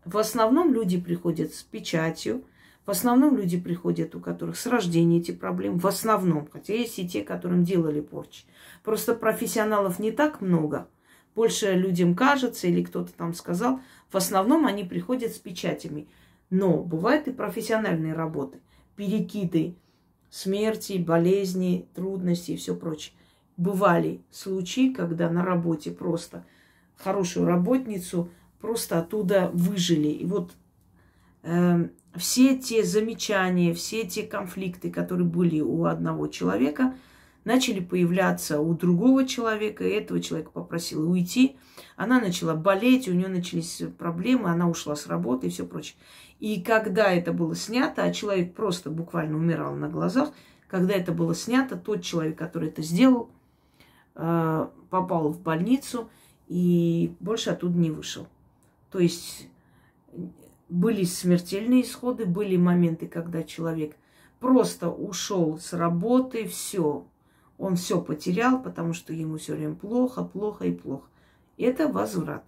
[0.03, 2.43] в основном люди приходят с печатью,
[2.85, 5.79] в основном люди приходят, у которых с рождения эти проблемы.
[5.79, 6.47] В основном.
[6.51, 8.45] Хотя есть и те, которым делали порчи.
[8.83, 10.87] Просто профессионалов не так много.
[11.33, 13.79] Больше людям кажется, или кто-то там сказал.
[14.11, 16.07] В основном они приходят с печатями.
[16.51, 18.59] Но бывают и профессиональные работы.
[18.95, 19.75] Перекиды
[20.35, 23.13] смерти, болезни, трудности и все прочее.
[23.55, 26.45] Бывали случаи, когда на работе просто
[26.97, 28.29] хорошую работницу
[28.59, 30.09] просто оттуда выжили.
[30.09, 30.51] И вот
[31.43, 31.87] э,
[32.17, 36.93] все те замечания, все те конфликты, которые были у одного человека,
[37.45, 41.55] начали появляться у другого человека, и этого человека попросила уйти.
[41.95, 45.95] Она начала болеть, у нее начались проблемы, она ушла с работы и все прочее.
[46.39, 50.31] И когда это было снято, а человек просто буквально умирал на глазах,
[50.67, 53.29] когда это было снято, тот человек, который это сделал,
[54.15, 56.09] э, попал в больницу
[56.47, 58.27] и больше оттуда не вышел.
[58.91, 59.47] То есть
[60.67, 63.95] были смертельные исходы, были моменты, когда человек
[64.39, 67.05] просто ушел с работы, все,
[67.57, 71.07] он все потерял, потому что ему все время плохо, плохо и плохо.
[71.57, 72.43] Это возврат.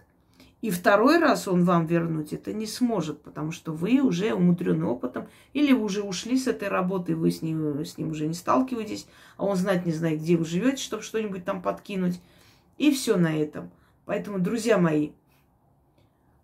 [0.61, 5.27] И второй раз он вам вернуть это не сможет, потому что вы уже умудрены опытом,
[5.53, 9.07] или вы уже ушли с этой работы, вы с ним, с ним уже не сталкиваетесь,
[9.37, 12.19] а он знать не знает, где вы живете, чтобы что-нибудь там подкинуть.
[12.79, 13.69] И все на этом.
[14.05, 15.11] Поэтому, друзья мои,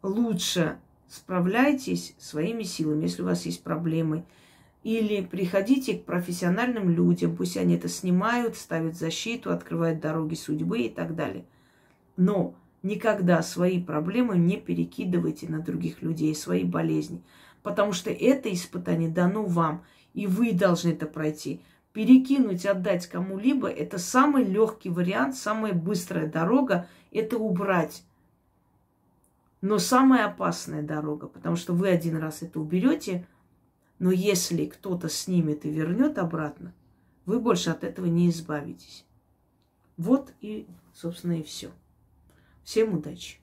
[0.03, 0.77] лучше
[1.07, 4.25] справляйтесь своими силами, если у вас есть проблемы.
[4.83, 10.89] Или приходите к профессиональным людям, пусть они это снимают, ставят защиту, открывают дороги судьбы и
[10.89, 11.45] так далее.
[12.15, 17.23] Но никогда свои проблемы не перекидывайте на других людей, свои болезни.
[17.61, 19.83] Потому что это испытание дано вам,
[20.13, 21.61] и вы должны это пройти.
[21.93, 28.03] Перекинуть, отдать кому-либо– это самый легкий вариант, самая быстрая дорога– это убрать
[29.63, 33.25] но самая опасная дорога, потому что вы один раз это уберете,
[33.97, 36.73] но если кто-то снимет и вернет обратно,
[37.25, 39.05] вы больше от этого не избавитесь.
[39.95, 41.71] Вот и, собственно, и все.
[42.63, 43.42] Всем удачи!